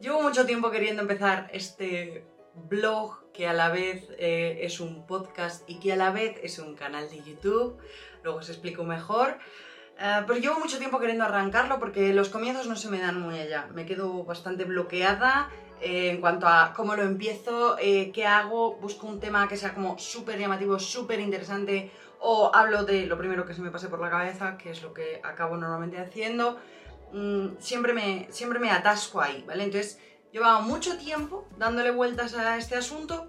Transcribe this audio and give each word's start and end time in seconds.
Llevo 0.00 0.22
mucho 0.22 0.46
tiempo 0.46 0.70
queriendo 0.70 1.02
empezar 1.02 1.50
este 1.52 2.24
blog 2.54 3.32
que 3.32 3.48
a 3.48 3.52
la 3.52 3.68
vez 3.68 4.06
eh, 4.18 4.60
es 4.62 4.78
un 4.78 5.04
podcast 5.08 5.68
y 5.68 5.80
que 5.80 5.92
a 5.92 5.96
la 5.96 6.12
vez 6.12 6.38
es 6.40 6.60
un 6.60 6.76
canal 6.76 7.10
de 7.10 7.20
YouTube. 7.20 7.78
Luego 8.22 8.38
os 8.38 8.48
explico 8.48 8.84
mejor. 8.84 9.38
Eh, 9.98 10.22
pero 10.24 10.38
llevo 10.38 10.60
mucho 10.60 10.78
tiempo 10.78 11.00
queriendo 11.00 11.24
arrancarlo 11.24 11.80
porque 11.80 12.14
los 12.14 12.28
comienzos 12.28 12.68
no 12.68 12.76
se 12.76 12.88
me 12.88 13.00
dan 13.00 13.20
muy 13.20 13.40
allá. 13.40 13.66
Me 13.74 13.86
quedo 13.86 14.22
bastante 14.22 14.62
bloqueada 14.62 15.50
eh, 15.80 16.10
en 16.10 16.20
cuanto 16.20 16.46
a 16.46 16.72
cómo 16.76 16.94
lo 16.94 17.02
empiezo, 17.02 17.76
qué 17.76 18.24
hago, 18.24 18.76
busco 18.76 19.08
un 19.08 19.18
tema 19.18 19.48
que 19.48 19.56
sea 19.56 19.74
como 19.74 19.98
súper 19.98 20.38
llamativo, 20.38 20.78
súper 20.78 21.18
interesante 21.18 21.90
o 22.20 22.52
hablo 22.54 22.84
de 22.84 23.06
lo 23.06 23.18
primero 23.18 23.44
que 23.44 23.54
se 23.54 23.62
me 23.62 23.72
pase 23.72 23.88
por 23.88 24.00
la 24.00 24.10
cabeza, 24.10 24.56
que 24.58 24.70
es 24.70 24.80
lo 24.80 24.94
que 24.94 25.20
acabo 25.24 25.56
normalmente 25.56 25.98
haciendo. 25.98 26.56
Mm, 27.12 27.58
siempre, 27.58 27.92
me, 27.92 28.28
siempre 28.30 28.58
me 28.58 28.70
atasco 28.70 29.20
ahí, 29.20 29.44
¿vale? 29.46 29.64
Entonces, 29.64 29.98
llevaba 30.32 30.60
mucho 30.60 30.98
tiempo 30.98 31.48
dándole 31.56 31.90
vueltas 31.90 32.34
a 32.34 32.56
este 32.56 32.76
asunto 32.76 33.28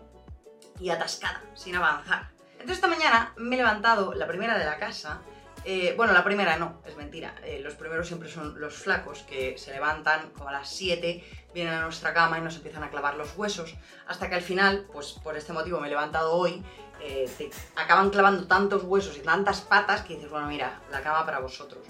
y 0.79 0.89
atascada, 0.89 1.43
sin 1.55 1.75
avanzar. 1.75 2.29
Entonces, 2.53 2.77
esta 2.77 2.87
mañana 2.87 3.33
me 3.37 3.55
he 3.55 3.57
levantado, 3.57 4.13
la 4.13 4.27
primera 4.27 4.57
de 4.57 4.65
la 4.65 4.77
casa, 4.77 5.21
eh, 5.65 5.93
bueno, 5.97 6.13
la 6.13 6.23
primera 6.23 6.57
no, 6.57 6.81
es 6.85 6.95
mentira. 6.95 7.35
Eh, 7.43 7.59
los 7.61 7.75
primeros 7.75 8.07
siempre 8.07 8.29
son 8.29 8.59
los 8.59 8.75
flacos 8.75 9.23
que 9.23 9.57
se 9.57 9.71
levantan 9.71 10.31
como 10.31 10.49
a 10.49 10.51
las 10.53 10.69
7, 10.69 11.23
vienen 11.53 11.73
a 11.73 11.81
nuestra 11.81 12.13
cama 12.13 12.37
y 12.37 12.41
nos 12.41 12.55
empiezan 12.55 12.83
a 12.83 12.89
clavar 12.89 13.15
los 13.15 13.35
huesos. 13.37 13.75
Hasta 14.07 14.29
que 14.29 14.35
al 14.35 14.41
final, 14.41 14.87
pues 14.91 15.13
por 15.23 15.35
este 15.35 15.53
motivo 15.53 15.79
me 15.79 15.87
he 15.87 15.89
levantado 15.89 16.33
hoy, 16.33 16.63
eh, 17.01 17.29
te 17.37 17.49
acaban 17.75 18.09
clavando 18.09 18.47
tantos 18.47 18.83
huesos 18.83 19.17
y 19.17 19.21
tantas 19.21 19.61
patas 19.61 20.01
que 20.01 20.15
dices, 20.15 20.29
bueno, 20.29 20.47
mira, 20.47 20.81
la 20.91 21.01
cama 21.01 21.25
para 21.25 21.39
vosotros. 21.39 21.85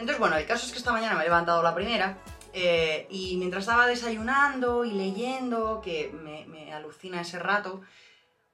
Entonces, 0.00 0.18
bueno, 0.18 0.38
el 0.38 0.46
caso 0.46 0.64
es 0.64 0.72
que 0.72 0.78
esta 0.78 0.92
mañana 0.92 1.14
me 1.14 1.20
he 1.20 1.24
levantado 1.24 1.62
la 1.62 1.74
primera 1.74 2.16
eh, 2.54 3.06
y 3.10 3.36
mientras 3.36 3.64
estaba 3.64 3.86
desayunando 3.86 4.82
y 4.82 4.92
leyendo, 4.92 5.82
que 5.84 6.10
me, 6.10 6.72
alucina 6.72 7.20
ese 7.20 7.38
rato, 7.38 7.82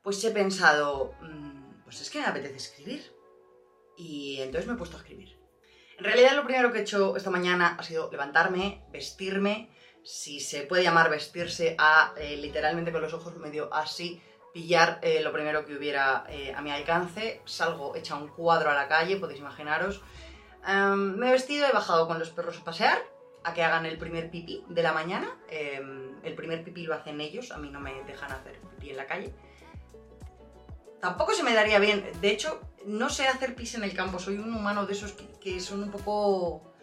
pues 0.03 0.23
he 0.25 0.33
pensado, 0.33 1.15
mm, 1.21 1.85
pues 1.85 2.01
es 2.01 2.11
que 2.11 2.19
me 2.19 2.27
apetece 2.27 2.57
escribir. 2.57 3.15
Y 3.97 4.41
entonces 4.41 4.67
me 4.67 4.75
he 4.75 4.77
puesto 4.77 4.97
a 4.97 5.01
escribir. 5.01 5.39
En 5.99 6.05
realidad 6.05 6.35
lo 6.35 6.45
primero 6.45 6.73
que 6.73 6.79
he 6.79 6.83
hecho 6.83 7.17
esta 7.17 7.31
mañana 7.31 7.77
ha 7.79 7.83
sido 7.85 8.11
levantarme, 8.11 8.85
vestirme, 8.91 9.71
si 10.03 10.41
se 10.41 10.63
puede 10.63 10.83
llamar 10.83 11.11
vestirse 11.11 11.77
a 11.79 12.13
eh, 12.17 12.37
literalmente 12.37 12.91
con 12.91 13.03
los 13.03 13.15
ojos 13.15 13.37
medio 13.37 13.73
así, 13.73 14.21
pillar 14.53 14.99
eh, 15.03 15.21
lo 15.23 15.33
primero 15.33 15.65
que 15.65 15.77
hubiera 15.77 16.25
a 16.57 16.63
mi 16.63 16.73
alcance, 16.73 17.41
salgo 17.45 17.95
hecha 17.95 18.17
un 18.17 18.29
cuadro 18.29 18.71
a 18.71 18.75
la 18.75 18.89
calle, 18.89 19.17
podéis 19.17 19.41
imaginaros, 19.41 20.03
Em, 20.67 21.17
me 21.17 21.29
he 21.29 21.33
vestido, 21.33 21.67
he 21.67 21.73
bajado 21.73 22.09
con 22.09 22.19
los 22.19 22.31
perros 22.31 22.59
a 22.59 22.65
pasear, 22.65 22.99
a 23.45 23.55
que 23.55 23.63
hagan 23.63 23.87
el 23.87 23.99
primer 23.99 24.31
pipí 24.31 24.65
de 24.69 24.83
la 24.83 24.93
mañana. 24.93 25.39
Em, 25.49 26.17
el 26.25 26.35
primer 26.35 26.65
pipí 26.65 26.83
lo 26.83 26.95
hacen 26.95 27.21
ellos, 27.21 27.53
a 27.53 27.59
mí 27.59 27.71
no 27.71 27.79
me 27.79 28.03
dejan 28.05 28.33
hacer 28.33 28.59
pipí 28.61 28.91
en 28.91 28.97
la 28.97 29.07
calle. 29.07 29.33
Tampoco 31.01 31.35
se 31.35 31.45
me 31.45 31.55
daría 31.55 31.79
bien, 31.79 32.05
de 32.21 32.31
hecho, 32.31 32.61
no 32.85 33.09
sé 33.11 33.29
hacer 33.29 33.55
pis 33.55 33.75
en 33.77 33.85
el 33.85 33.95
campo, 33.95 34.19
soy 34.19 34.39
un 34.39 34.53
humano 34.53 34.87
de 34.87 34.95
esos 34.95 35.13
que, 35.41 35.61
son 35.61 35.85
un 35.85 35.91
poco, 35.91 36.75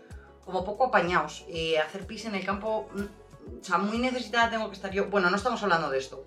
como 0.46 0.64
poco 0.64 0.86
apañados. 0.86 1.46
Hacer 1.86 2.08
pis 2.08 2.26
en 2.26 2.36
el 2.36 2.46
campo, 2.46 2.90
mm, 2.94 3.60
o 3.60 3.64
sea, 3.64 3.80
muy 3.80 3.98
necesitada 3.98 4.50
tengo 4.50 4.70
que 4.70 4.76
estar 4.76 4.92
yo. 4.92 5.08
Bueno, 5.08 5.30
no 5.30 5.36
estamos 5.36 5.62
hablando 5.62 5.90
de 5.90 5.98
esto. 5.98 6.24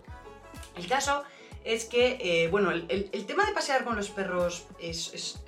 El 0.74 0.86
caso 0.86 1.22
es 1.64 1.86
que, 1.86 2.18
eh, 2.20 2.48
bueno, 2.48 2.70
el, 2.70 3.26
tema 3.26 3.46
de 3.46 3.52
pasear 3.52 3.84
con 3.84 3.96
los 3.96 4.10
perros 4.10 4.66
es 4.78 5.38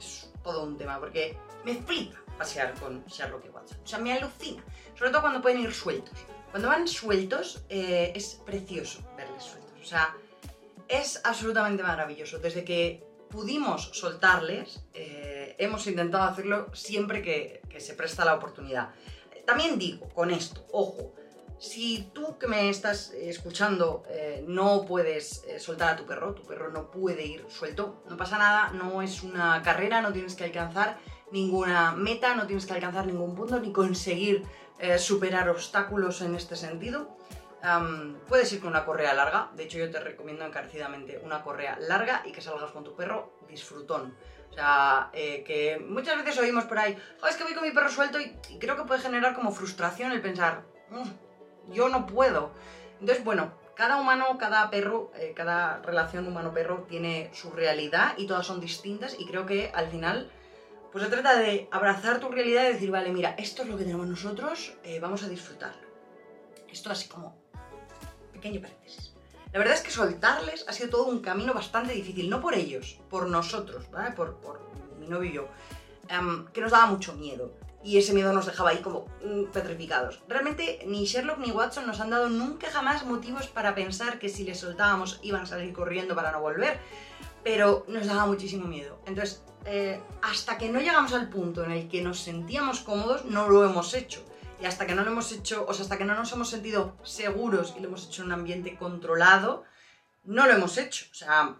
todo 0.43 0.65
un 0.65 0.79
tema, 0.79 0.99
porque 0.99 1.37
me 1.69 1.83
flipa 1.83 2.19
pasear 2.39 2.73
con 2.81 3.05
Sherlock 3.07 3.45
y 3.45 3.49
Watson. 3.49 3.79
O 3.85 3.87
sea, 3.87 3.99
me 3.99 4.13
alucina. 4.13 4.63
Sobre 4.97 5.11
todo 5.11 5.21
cuando 5.23 5.43
pueden 5.43 5.61
ir 5.61 5.73
sueltos. 5.73 6.19
Cuando 6.51 6.69
van 6.69 6.89
sueltos 6.89 7.63
eh, 7.69 8.13
es 8.15 8.41
precioso 8.47 9.01
verles 9.17 9.43
sueltos. 9.43 9.73
O 9.81 9.85
sea, 9.85 10.17
es 10.89 11.21
absolutamente 11.25 11.83
maravilloso. 11.83 12.39
Desde 12.39 12.65
que 12.65 13.05
pudimos 13.29 13.91
soltarles, 13.93 14.81
eh, 14.95 15.57
hemos 15.59 15.87
intentado 15.87 16.25
hacerlo 16.25 16.75
siempre 16.75 17.21
que, 17.21 17.61
se 17.79 17.95
presta 17.95 18.25
la 18.25 18.35
oportunidad. 18.35 18.91
También 19.47 19.79
digo, 19.79 20.09
con 20.09 20.31
esto, 20.31 20.67
ojo, 20.73 21.15
si 21.59 22.11
tú 22.15 22.39
que 22.39 22.47
me 22.47 22.69
estás 22.71 23.11
escuchando 23.13 24.05
eh, 24.09 24.45
no 24.47 24.85
puedes 24.87 25.45
soltar 25.59 25.95
a 25.95 25.97
tu 25.97 26.07
perro, 26.07 26.35
tu 26.35 26.43
perro 26.43 26.71
no 26.71 26.91
puede 26.91 27.25
ir 27.25 27.45
suelto, 27.49 28.03
no 28.09 28.17
pasa 28.17 28.39
nada, 28.39 28.71
no 28.71 29.03
es 29.03 29.23
una 29.23 29.63
carrera, 29.63 30.01
no 30.01 30.13
tienes 30.13 30.35
que 30.35 30.45
alcanzar 30.45 30.99
ninguna 31.31 31.93
meta, 31.93 32.35
no 32.35 32.47
tienes 32.47 32.67
que 32.67 32.75
alcanzar 32.75 33.07
ningún 33.07 33.35
punto 33.35 33.61
ni 33.61 33.73
conseguir 33.73 34.45
eh, 34.79 34.99
superar 34.99 35.49
obstáculos 35.49 36.21
en 36.23 36.35
este 36.35 36.55
sentido. 36.57 37.17
puedes 38.29 38.53
ir 38.53 38.61
con 38.61 38.71
una 38.71 38.85
correa 38.85 39.13
larga, 39.13 39.51
de 39.57 39.65
hecho 39.65 39.79
yo 39.79 39.91
te 39.91 39.99
recomiendo 39.99 40.45
encarecidamente 40.45 41.21
una 41.25 41.43
correa 41.43 41.77
larga 41.81 42.23
y 42.25 42.31
que 42.31 42.41
salgas 42.41 42.71
con 42.71 42.85
tu 42.85 42.95
perro 42.95 43.33
disfrutón. 43.49 44.15
O 44.51 44.55
sea, 44.55 45.11
eh, 45.13 45.43
que 45.45 45.79
muchas 45.79 46.17
veces 46.17 46.39
oímos 46.39 46.65
por 46.65 46.79
ahí, 46.79 46.97
es 47.29 47.37
que 47.37 47.45
voy 47.45 47.55
con 47.55 47.65
mi 47.65 47.73
perro 47.73 47.89
suelto 47.89 48.21
y, 48.21 48.37
creo 48.59 48.77
que 48.77 48.85
puede 48.85 49.01
generar 49.01 49.35
como 49.35 49.51
frustración 49.51 50.13
el 50.13 50.23
pensar, 50.23 50.63
mm, 50.91 51.28
yo 51.71 51.89
no 51.89 52.07
puedo. 52.07 52.51
Entonces, 53.01 53.25
bueno, 53.25 53.53
cada 53.75 54.01
humano, 54.01 54.39
cada 54.39 54.71
perro, 54.71 55.13
eh, 55.15 55.33
cada 55.37 55.81
relación 55.83 56.27
humano-perro 56.27 56.87
tiene 56.89 57.31
su 57.33 57.51
realidad 57.51 58.15
y 58.17 58.27
todas 58.27 58.47
son 58.47 58.61
distintas 58.61 59.17
y 59.19 59.27
creo 59.27 59.47
que 59.47 59.71
al 59.73 59.89
final 59.89 60.31
pues 60.91 61.05
se 61.05 61.11
trata 61.11 61.39
de 61.39 61.69
abrazar 61.71 62.19
tu 62.19 62.29
realidad 62.29 62.65
y 62.65 62.73
decir, 62.73 62.91
vale, 62.91 63.13
mira, 63.13 63.35
esto 63.39 63.63
es 63.63 63.69
lo 63.69 63.77
que 63.77 63.85
tenemos 63.85 64.07
nosotros, 64.07 64.75
eh, 64.83 64.99
vamos 65.01 65.23
a 65.23 65.29
disfrutarlo. 65.29 65.87
Esto 66.69 66.91
así 66.91 67.09
como 67.09 67.37
pequeño 68.33 68.61
paréntesis. 68.61 69.15
La 69.53 69.59
verdad 69.59 69.75
es 69.75 69.83
que 69.83 69.91
soltarles 69.91 70.65
ha 70.69 70.73
sido 70.73 70.91
todo 70.91 71.07
un 71.07 71.21
camino 71.21 71.55
bastante 71.55 71.93
difícil, 71.93 72.29
no 72.29 72.41
por 72.41 72.55
ellos, 72.55 73.01
por 73.09 73.29
nosotros, 73.29 73.91
¿vale? 73.91 74.13
Por, 74.13 74.39
mi 74.99 75.07
novio 75.07 75.31
y 75.31 75.35
yo, 75.35 75.49
em, 76.09 76.47
que 76.49 76.61
nos 76.61 76.73
daba 76.73 76.87
mucho 76.87 77.15
miedo. 77.15 77.53
Y 77.89 77.97
ese 77.97 78.13
miedo 78.13 78.35
nos 78.35 78.45
dejaba 78.45 78.69
ahí 78.69 78.83
como 78.83 79.07
mm, 79.25 79.45
petrificados. 79.45 80.21
Realmente 80.29 80.81
ni 80.87 81.07
Sherlock 81.07 81.39
ni 81.39 81.51
Watson 81.51 81.87
nos 81.87 82.01
han 82.01 82.11
dado 82.11 82.29
nunca 82.29 82.71
jamás 82.71 83.07
motivos 83.07 83.47
para 83.47 83.75
pensar 83.75 84.19
que 84.19 84.29
si 84.29 84.45
les 84.45 84.61
soltábamos 84.61 85.19
iban 85.23 85.41
a 85.41 85.47
salir 85.47 85.73
corriendo 85.73 86.15
para 86.15 86.31
no 86.31 86.43
volver. 86.43 86.79
Pero 87.43 87.87
nos 87.89 88.07
daba 88.07 88.27
muchísimo 88.27 88.67
miedo. 88.67 89.01
Entonces, 89.07 89.43
eh, 89.65 90.03
hasta 90.21 90.59
que 90.59 90.69
no 90.69 90.81
llegamos 90.81 91.15
al 91.15 91.31
punto 91.31 91.65
en 91.65 91.71
el 91.71 91.89
que 91.89 92.03
nos 92.03 92.21
sentíamos 92.21 92.81
cómodos, 92.81 93.25
no 93.25 93.49
lo 93.49 93.65
hemos 93.65 93.95
hecho. 93.95 94.23
Y 94.61 94.67
hasta 94.67 94.87
que 94.87 94.95
no 94.95 95.03
lo 95.03 95.13
hemos 95.13 95.33
hecho, 95.33 95.65
o 95.67 95.73
sea, 95.73 95.85
hasta 95.85 95.97
que 95.97 96.05
no 96.05 96.15
nos 96.15 96.31
hemos 96.31 96.51
sentido 96.51 96.95
seguros 97.05 97.73
y 97.75 97.81
lo 97.81 97.89
hemos 97.89 98.07
hecho 98.07 98.21
en 98.21 98.27
un 98.27 98.33
ambiente 98.33 98.77
controlado, 98.77 99.65
no 100.25 100.47
lo 100.47 100.53
hemos 100.53 100.77
hecho. 100.77 101.07
O 101.11 101.15
sea, 101.15 101.57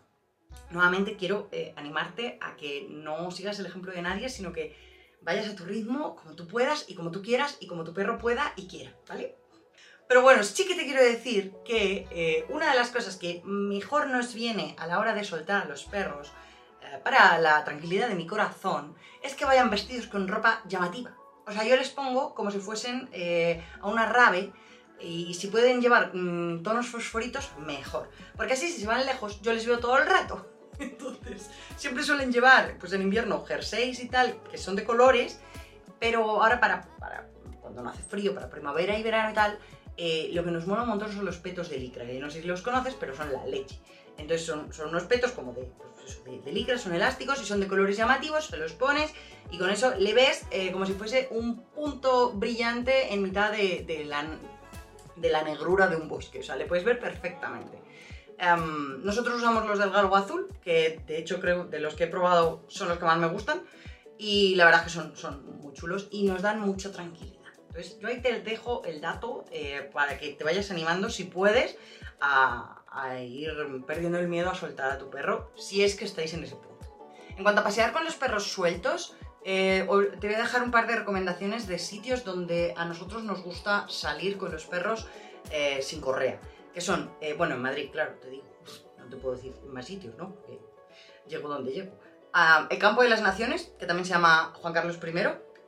nuevamente 0.73 1.17
quiero 1.17 1.49
eh, 1.53 1.73
animarte 1.75 2.37
a 2.43 2.55
que 2.57 2.87
no 2.91 3.31
sigas 3.31 3.59
el 3.61 3.65
ejemplo 3.65 3.93
de 3.93 4.03
nadie, 4.03 4.29
sino 4.29 4.53
que 4.53 4.88
vayas 5.21 5.49
a 5.49 5.57
tu 5.57 5.65
ritmo, 5.65 6.17
como 6.17 6.35
tú 6.35 6.47
puedas 6.47 6.85
y 6.89 6.95
como 6.95 7.11
tú 7.11 7.23
quieras 7.23 7.57
y 7.61 7.67
como 7.67 7.85
tu 7.85 7.93
perro 7.93 8.19
pueda 8.19 8.53
y 8.57 8.67
quiera, 8.67 8.95
¿vale? 9.09 9.37
Pero 10.09 10.23
bueno, 10.23 10.43
sí 10.43 10.67
que 10.67 10.75
te 10.75 10.85
quiero 10.85 11.03
decir 11.03 11.53
que 11.65 12.09
eh, 12.11 12.47
una 12.49 12.71
de 12.71 12.79
las 12.79 12.91
cosas 12.91 13.17
que 13.17 13.43
mejor 13.45 14.09
nos 14.09 14.33
viene 14.33 14.75
a 14.79 14.87
la 14.87 14.99
hora 14.99 15.13
de 15.15 15.25
soltar 15.25 15.63
a 15.63 15.69
los 15.69 15.85
perros 15.85 16.33
para 17.03 17.39
la 17.39 17.65
tranquilidad 17.65 18.09
de 18.09 18.15
mi 18.15 18.27
corazón 18.27 18.95
es 19.23 19.35
que 19.35 19.45
vayan 19.45 19.71
vestidos 19.71 20.07
con 20.07 20.29
ropa 20.29 20.63
llamativa. 20.67 21.15
O 21.47 21.53
sea, 21.53 21.65
yo 21.65 21.77
les 21.77 21.91
pongo 21.91 22.35
como 22.35 22.51
si 22.51 22.59
fuesen 22.59 23.09
eh, 23.13 23.65
a 23.81 23.89
una 23.89 24.07
rave 24.07 24.53
y 25.01 25.35
si 25.35 25.47
pueden 25.49 25.81
llevar 25.81 26.15
mm, 26.15 26.63
tonos 26.63 26.89
fosforitos, 26.89 27.51
mejor. 27.59 28.11
Porque 28.37 28.55
así, 28.55 28.71
si 28.71 28.81
se 28.81 28.87
van 28.87 29.07
lejos, 29.07 29.41
yo 29.43 29.53
les 29.53 29.67
veo 29.67 29.79
todo 29.79 29.97
el 29.99 30.07
rato. 30.07 30.47
Entonces, 30.81 31.51
siempre 31.77 32.03
suelen 32.03 32.33
llevar, 32.33 32.77
pues 32.79 32.93
en 32.93 33.03
invierno, 33.03 33.45
jerseys 33.45 34.01
y 34.01 34.09
tal, 34.09 34.37
que 34.51 34.59
son 34.59 34.77
de 34.77 34.85
colores, 34.85 35.41
pero 35.99 36.43
ahora 36.43 36.61
para, 36.61 36.89
cuando 37.61 37.83
no 37.83 37.91
hace 37.91 38.03
frío, 38.03 38.35
para 38.35 38.49
primavera 38.49 38.99
y 38.99 39.03
verano 39.03 39.31
y 39.31 39.35
tal, 39.35 39.59
eh, 39.97 40.31
lo 40.33 40.45
que 40.45 40.53
nos 40.53 40.67
mola 40.67 40.83
un 40.83 40.91
montón 40.91 41.13
son 41.13 41.25
los 41.25 41.39
petos 41.39 41.69
de 41.71 41.79
licra, 41.79 42.07
que 42.07 42.21
no 42.21 42.31
sé 42.31 42.41
si 42.43 42.47
los 42.47 42.63
conoces, 42.63 42.95
pero 42.95 43.17
son 43.17 43.33
la 43.33 43.45
leche. 43.47 43.81
Entonces 44.17 44.47
son, 44.47 44.73
son 44.73 44.91
unos 44.91 45.05
petos 45.05 45.33
como 45.33 45.53
de, 45.53 45.69
pues 46.25 46.45
de, 46.45 46.53
licra, 46.53 46.79
son 46.79 46.95
elásticos 46.95 47.41
y 47.43 47.45
son 47.45 47.61
de 47.61 47.69
colores 47.69 47.97
llamativos, 47.97 48.47
se 48.47 48.57
los 48.57 48.73
pones 48.73 49.13
y 49.51 49.59
con 49.59 49.71
eso 49.71 49.95
le 49.97 50.15
ves 50.15 50.45
eh, 50.51 50.73
como 50.73 50.87
si 50.87 50.95
fuese 50.95 51.29
un 51.31 51.63
punto 51.65 52.33
brillante 52.33 53.13
en 53.13 53.23
mitad 53.23 53.53
de, 53.53 54.05
la, 54.07 54.27
de 55.17 55.31
la 55.31 55.43
negrura 55.43 55.87
de 55.89 55.97
un 55.97 56.09
bosque, 56.09 56.41
o 56.41 56.43
sea, 56.43 56.57
le 56.57 56.67
puedes 56.67 56.85
ver 56.85 56.99
perfectamente. 56.99 57.79
Em, 58.39 59.05
nosotros 59.05 59.37
usamos 59.37 59.67
los 59.67 59.79
del 59.79 59.91
galgo 59.91 60.17
azul, 60.17 60.49
que 60.63 61.01
de 61.07 61.19
hecho 61.19 61.41
creo 61.41 61.65
de 61.65 61.81
los 61.81 61.95
que 61.95 62.05
he 62.05 62.07
probado 62.09 62.65
son 62.69 62.89
los 62.89 62.99
que 62.99 63.05
más 63.05 63.19
me 63.19 63.27
gustan 63.27 63.63
y 64.17 64.55
la 64.55 64.65
verdad 64.65 64.87
es 64.87 64.95
que 64.95 65.17
son, 65.17 65.61
muy 65.61 65.73
chulos 65.75 66.09
y 66.11 66.25
nos 66.25 66.43
dan 66.43 66.61
mucha 66.61 66.93
tranquilidad. 66.93 67.53
Entonces 67.69 67.99
yo 68.01 68.09
ahí 68.09 68.21
te 68.21 68.41
dejo 68.41 68.85
el 68.85 69.01
dato 69.01 69.45
eh, 69.51 69.91
para 69.93 70.19
que 70.19 70.31
te 70.31 70.45
vayas 70.45 70.71
animando 70.71 71.11
si 71.11 71.25
puedes 71.25 71.77
a, 72.21 72.83
a 72.91 73.21
ir 73.21 73.53
perdiendo 73.87 74.19
el 74.19 74.29
miedo 74.29 74.51
a 74.51 74.55
soltar 74.55 74.91
a 74.91 74.99
tu 74.99 75.11
perro, 75.11 75.53
si 75.57 75.83
es 75.83 75.95
que 75.95 76.05
estáis 76.05 76.33
en 76.35 76.45
ese 76.45 76.57
punto. 76.57 76.69
En 77.37 77.43
cuanto 77.43 77.61
a 77.61 77.65
pasear 77.65 77.93
con 77.93 78.05
los 78.05 78.17
perros 78.17 78.51
sueltos, 78.51 79.15
eh, 79.45 79.87
te 80.21 80.27
voy 80.27 80.35
a 80.35 80.39
dejar 80.39 80.63
un 80.63 80.71
par 80.71 80.87
de 80.87 80.97
recomendaciones 80.97 81.69
de 81.69 81.79
sitios 81.79 82.25
donde 82.25 82.75
a 82.77 82.85
nosotros 82.85 83.23
nos 83.23 83.43
gusta 83.43 83.87
salir 83.89 84.37
con 84.37 84.53
los 84.53 84.67
perros 84.67 85.07
eh, 85.51 85.81
sin 85.83 86.01
correa. 86.01 86.41
Que 86.73 86.81
son, 86.81 87.11
eh, 87.21 87.35
bueno, 87.35 87.55
en 87.55 87.63
Madrid, 87.63 87.91
claro, 87.91 88.15
te 88.21 88.31
digo, 88.31 88.45
no 88.99 89.09
te 89.09 89.17
puedo 89.17 89.35
decir 89.35 89.55
más 89.67 89.87
sitios, 89.87 90.17
¿no? 90.17 90.35
Porque 90.35 90.59
llego 91.27 91.49
donde 91.49 91.73
llego. 91.73 91.93
Ah, 92.33 92.67
el 92.71 92.79
Campo 92.79 93.03
de 93.03 93.09
las 93.09 93.23
Naciones, 93.23 93.73
que 93.79 93.87
también 93.87 94.05
se 94.05 94.13
llama 94.13 94.53
Juan 94.61 94.73
Carlos 94.73 94.99
I, 95.03 95.11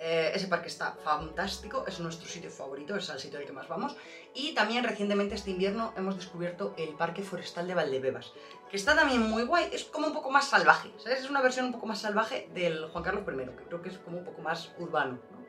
eh, 0.02 0.32
ese 0.34 0.46
parque 0.46 0.68
está 0.68 0.94
fantástico, 1.04 1.84
es 1.86 2.00
nuestro 2.00 2.26
sitio 2.26 2.50
favorito, 2.50 2.96
es 2.96 3.10
el 3.10 3.20
sitio 3.20 3.38
al 3.38 3.44
que 3.44 3.52
más 3.52 3.68
vamos. 3.68 3.94
Y 4.34 4.54
también 4.54 4.82
recientemente 4.82 5.34
este 5.34 5.50
invierno 5.50 5.92
hemos 5.94 6.16
descubierto 6.16 6.74
el 6.78 6.94
Parque 6.94 7.22
Forestal 7.22 7.68
de 7.68 7.74
Valdebebas, 7.74 8.32
que 8.70 8.78
está 8.78 8.96
también 8.96 9.20
muy 9.20 9.42
guay, 9.42 9.68
es 9.72 9.84
como 9.84 10.06
un 10.06 10.14
poco 10.14 10.30
más 10.30 10.48
salvaje, 10.48 10.90
¿sabes? 10.96 11.20
Es 11.20 11.28
una 11.28 11.42
versión 11.42 11.66
un 11.66 11.72
poco 11.72 11.86
más 11.86 12.00
salvaje 12.00 12.48
del 12.54 12.86
Juan 12.86 13.04
Carlos 13.04 13.24
I, 13.28 13.56
que 13.56 13.64
creo 13.64 13.82
que 13.82 13.90
es 13.90 13.98
como 13.98 14.16
un 14.16 14.24
poco 14.24 14.40
más 14.40 14.72
urbano, 14.78 15.18
¿no? 15.32 15.44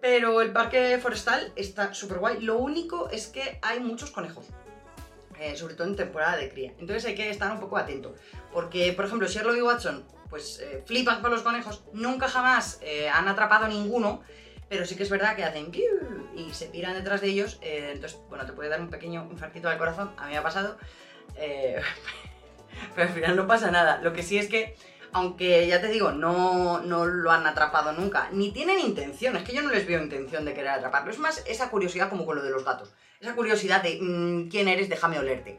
Pero 0.00 0.40
el 0.40 0.52
Parque 0.52 0.98
Forestal 0.98 1.52
está 1.54 1.92
súper 1.92 2.20
guay, 2.20 2.40
lo 2.40 2.56
único 2.56 3.10
es 3.10 3.26
que 3.26 3.58
hay 3.60 3.80
muchos 3.80 4.10
conejos. 4.10 4.46
Eh, 5.40 5.56
sobre 5.56 5.74
todo 5.74 5.88
en 5.88 5.96
temporada 5.96 6.36
de 6.36 6.48
cría. 6.48 6.72
Entonces 6.78 7.04
hay 7.06 7.14
que 7.14 7.28
estar 7.28 7.50
un 7.50 7.60
poco 7.60 7.76
atento. 7.76 8.14
Porque, 8.52 8.92
por 8.92 9.04
ejemplo, 9.04 9.26
Sherlock 9.26 9.56
y 9.56 9.62
Watson 9.62 10.06
pues 10.30 10.58
eh, 10.60 10.82
flipan 10.84 11.20
con 11.20 11.30
los 11.30 11.42
conejos, 11.42 11.84
nunca 11.92 12.26
jamás 12.28 12.80
eh, 12.82 13.08
han 13.08 13.28
atrapado 13.28 13.68
ninguno, 13.68 14.22
pero 14.68 14.84
sí 14.84 14.96
que 14.96 15.04
es 15.04 15.10
verdad 15.10 15.36
que 15.36 15.44
hacen 15.44 15.70
y 16.34 16.52
se 16.52 16.66
piran 16.66 16.94
detrás 16.94 17.20
de 17.20 17.28
ellos, 17.28 17.60
entonces, 17.62 18.18
bueno, 18.28 18.44
te 18.44 18.52
puede 18.52 18.68
dar 18.68 18.80
un 18.80 18.90
pequeño 18.90 19.28
infartito 19.30 19.68
al 19.68 19.78
corazón, 19.78 20.12
a 20.16 20.24
mí 20.24 20.32
me 20.32 20.38
ha 20.38 20.42
pasado, 20.42 20.76
pero 21.36 23.08
al 23.08 23.14
final 23.14 23.36
no 23.36 23.46
pasa 23.46 23.70
nada. 23.70 24.00
Lo 24.02 24.12
que 24.12 24.24
sí 24.24 24.36
es 24.36 24.48
que, 24.48 24.74
aunque 25.14 25.66
ya 25.66 25.80
te 25.80 25.88
digo, 25.88 26.12
no, 26.12 26.80
no 26.80 27.06
lo 27.06 27.30
han 27.30 27.46
atrapado 27.46 27.92
nunca, 27.92 28.28
ni 28.32 28.52
tienen 28.52 28.80
intención, 28.80 29.36
es 29.36 29.44
que 29.44 29.54
yo 29.54 29.62
no 29.62 29.70
les 29.70 29.86
veo 29.86 30.02
intención 30.02 30.44
de 30.44 30.52
querer 30.52 30.70
atraparlo, 30.70 31.10
es 31.10 31.18
más 31.18 31.42
esa 31.46 31.70
curiosidad 31.70 32.10
como 32.10 32.26
con 32.26 32.36
lo 32.36 32.42
de 32.42 32.50
los 32.50 32.64
gatos, 32.64 32.92
esa 33.20 33.34
curiosidad 33.34 33.82
de 33.82 33.98
mm, 34.00 34.48
quién 34.50 34.68
eres, 34.68 34.88
déjame 34.88 35.18
olerte 35.18 35.58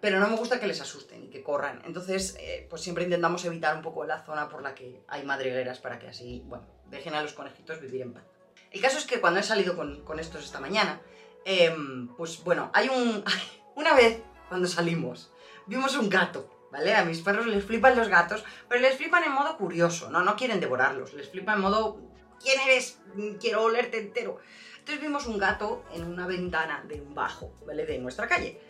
pero 0.00 0.20
no 0.20 0.28
me 0.28 0.36
gusta 0.36 0.58
que 0.58 0.66
les 0.66 0.80
asusten 0.80 1.24
y 1.24 1.28
que 1.28 1.42
corran. 1.42 1.82
Entonces, 1.84 2.36
eh, 2.40 2.66
pues 2.70 2.82
siempre 2.82 3.04
intentamos 3.04 3.44
evitar 3.44 3.76
un 3.76 3.82
poco 3.82 4.04
la 4.04 4.24
zona 4.24 4.48
por 4.48 4.62
la 4.62 4.74
que 4.74 5.02
hay 5.06 5.24
madrigueras 5.24 5.78
para 5.78 5.98
que 5.98 6.08
así, 6.08 6.42
bueno, 6.46 6.66
dejen 6.90 7.14
a 7.14 7.22
los 7.22 7.34
conejitos 7.34 7.80
vivir 7.80 8.02
en 8.02 8.14
paz. 8.14 8.24
El 8.70 8.80
caso 8.80 8.98
es 8.98 9.06
que 9.06 9.20
cuando 9.20 9.40
he 9.40 9.42
salido 9.42 9.76
con, 9.76 10.18
estos 10.18 10.44
esta 10.44 10.60
mañana, 10.60 11.00
em, 11.44 12.08
pues 12.16 12.42
bueno, 12.42 12.70
hay 12.72 12.88
un... 12.88 13.22
Una 13.76 13.94
vez, 13.94 14.22
cuando 14.48 14.68
salimos, 14.68 15.32
vimos 15.66 15.96
un 15.96 16.08
gato, 16.08 16.48
¿vale? 16.74 16.92
A 16.96 17.04
mis 17.04 17.20
perros 17.20 17.46
les 17.46 17.64
flipan 17.64 17.96
los 17.96 18.08
gatos, 18.08 18.44
pero 18.68 18.80
les 18.80 18.96
flipan 18.96 19.22
en 19.22 19.30
modo 19.30 19.56
curioso, 19.56 20.10
¿no? 20.10 20.24
No 20.24 20.34
quieren 20.34 20.58
devorarlos, 20.58 21.14
les 21.14 21.30
flipan 21.30 21.56
en 21.56 21.60
modo... 21.60 22.00
¿Quién 22.42 22.60
eres? 22.62 22.98
Quiero 23.40 23.62
olerte 23.62 24.00
entero. 24.00 24.38
Entonces 24.80 25.00
vimos 25.00 25.28
un 25.28 25.38
gato 25.38 25.84
en 25.92 26.04
una 26.04 26.26
ventana 26.26 26.84
de 26.88 27.00
un 27.00 27.14
bajo, 27.14 27.54
¿vale? 27.64 27.86
De 27.86 27.96
nuestra 27.98 28.26
calle. 28.26 28.60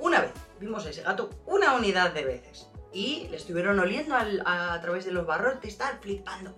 Una 0.00 0.22
vez, 0.22 0.32
vimos 0.58 0.86
a 0.86 0.90
ese 0.90 1.02
gato 1.02 1.28
una 1.44 1.74
unidad 1.74 2.12
de 2.12 2.24
veces. 2.24 2.70
Y 2.94 3.28
le 3.28 3.36
estuvieron 3.36 3.78
oliendo 3.78 4.16
a, 4.16 4.80
través 4.80 5.04
de 5.04 5.12
los 5.12 5.26
barrotes, 5.26 5.76
tal, 5.76 5.98
flipando. 6.00 6.56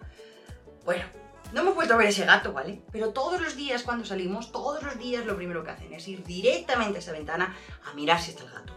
Bueno, 0.84 1.04
no 1.52 1.62
hemos 1.62 1.74
vuelto 1.74 1.94
a 1.94 1.96
ver 1.96 2.06
ese 2.06 2.24
gato, 2.24 2.52
¿vale? 2.52 2.84
Pero 2.92 3.12
todos 3.12 3.40
los 3.40 3.56
días 3.56 3.82
cuando 3.82 4.04
salimos, 4.04 4.52
todos 4.52 4.84
los 4.84 4.96
días 5.00 5.26
lo 5.26 5.34
primero 5.34 5.64
que 5.64 5.72
hacen 5.72 5.92
es 5.92 6.06
ir 6.06 6.22
directamente 6.22 6.98
a 6.98 7.00
esa 7.00 7.12
ventana 7.12 7.56
a 7.90 7.92
mirar 7.94 8.20
si 8.20 8.30
está 8.30 8.44
el 8.44 8.50
gato. 8.52 8.72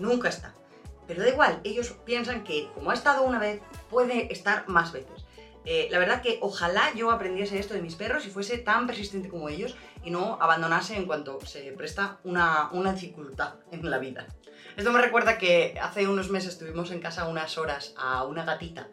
Nunca 0.00 0.28
está. 0.28 0.52
Pero 1.06 1.22
da 1.22 1.28
igual, 1.28 1.60
ellos 1.64 1.94
piensan 2.04 2.44
que 2.44 2.68
como 2.74 2.90
ha 2.90 2.94
estado 2.94 3.22
una 3.22 3.38
vez, 3.38 3.60
puede 3.90 4.32
estar 4.32 4.68
más 4.68 4.92
veces. 4.92 5.24
Eh, 5.64 5.88
la 5.90 5.98
verdad 5.98 6.22
que 6.22 6.38
ojalá 6.42 6.94
yo 6.94 7.10
aprendiese 7.10 7.58
esto 7.58 7.74
de 7.74 7.82
mis 7.82 7.96
perros 7.96 8.24
y 8.24 8.30
fuese 8.30 8.56
tan 8.56 8.86
persistente 8.86 9.28
como 9.28 9.48
ellos 9.48 9.76
y 10.04 10.10
no 10.10 10.38
abandonase 10.40 10.96
en 10.96 11.06
cuanto 11.06 11.44
se 11.44 11.72
presta 11.72 12.20
una, 12.22 12.70
dificultad 12.94 13.54
en 13.72 13.90
la 13.90 13.98
vida. 13.98 14.26
Esto 14.76 14.92
me 14.92 15.02
recuerda 15.02 15.38
que 15.38 15.76
hace 15.82 16.06
unos 16.06 16.30
meses 16.30 16.52
estuvimos 16.52 16.92
en 16.92 17.00
casa 17.00 17.26
unas 17.26 17.58
horas 17.58 17.94
a 17.96 18.22
una 18.24 18.44
gatita 18.44 18.88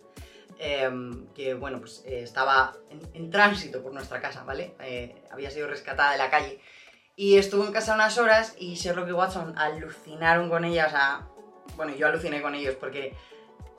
em, 0.57 1.27
que, 1.35 1.53
bueno, 1.53 1.79
pues 1.79 2.03
eh, 2.07 2.23
estaba 2.23 2.75
en, 3.13 3.29
tránsito 3.29 3.83
por 3.83 3.93
nuestra 3.93 4.19
casa, 4.19 4.43
¿vale? 4.43 4.75
Eh, 4.79 5.21
había 5.29 5.51
sido 5.51 5.67
rescatada 5.67 6.13
de 6.13 6.17
la 6.17 6.31
calle 6.31 6.59
y 7.15 7.37
estuvo 7.37 7.65
en 7.65 7.71
casa 7.71 7.93
unas 7.93 8.17
horas 8.17 8.55
y 8.57 8.73
Sherlock 8.73 9.09
y 9.09 9.11
Watson 9.11 9.55
alucinaron 9.57 10.49
con 10.49 10.65
ella, 10.65 10.87
o 10.87 10.89
sea, 10.89 11.27
bueno, 11.75 11.95
yo 11.95 12.07
aluciné 12.07 12.41
con 12.41 12.55
ellos 12.55 12.75
porque 12.75 13.15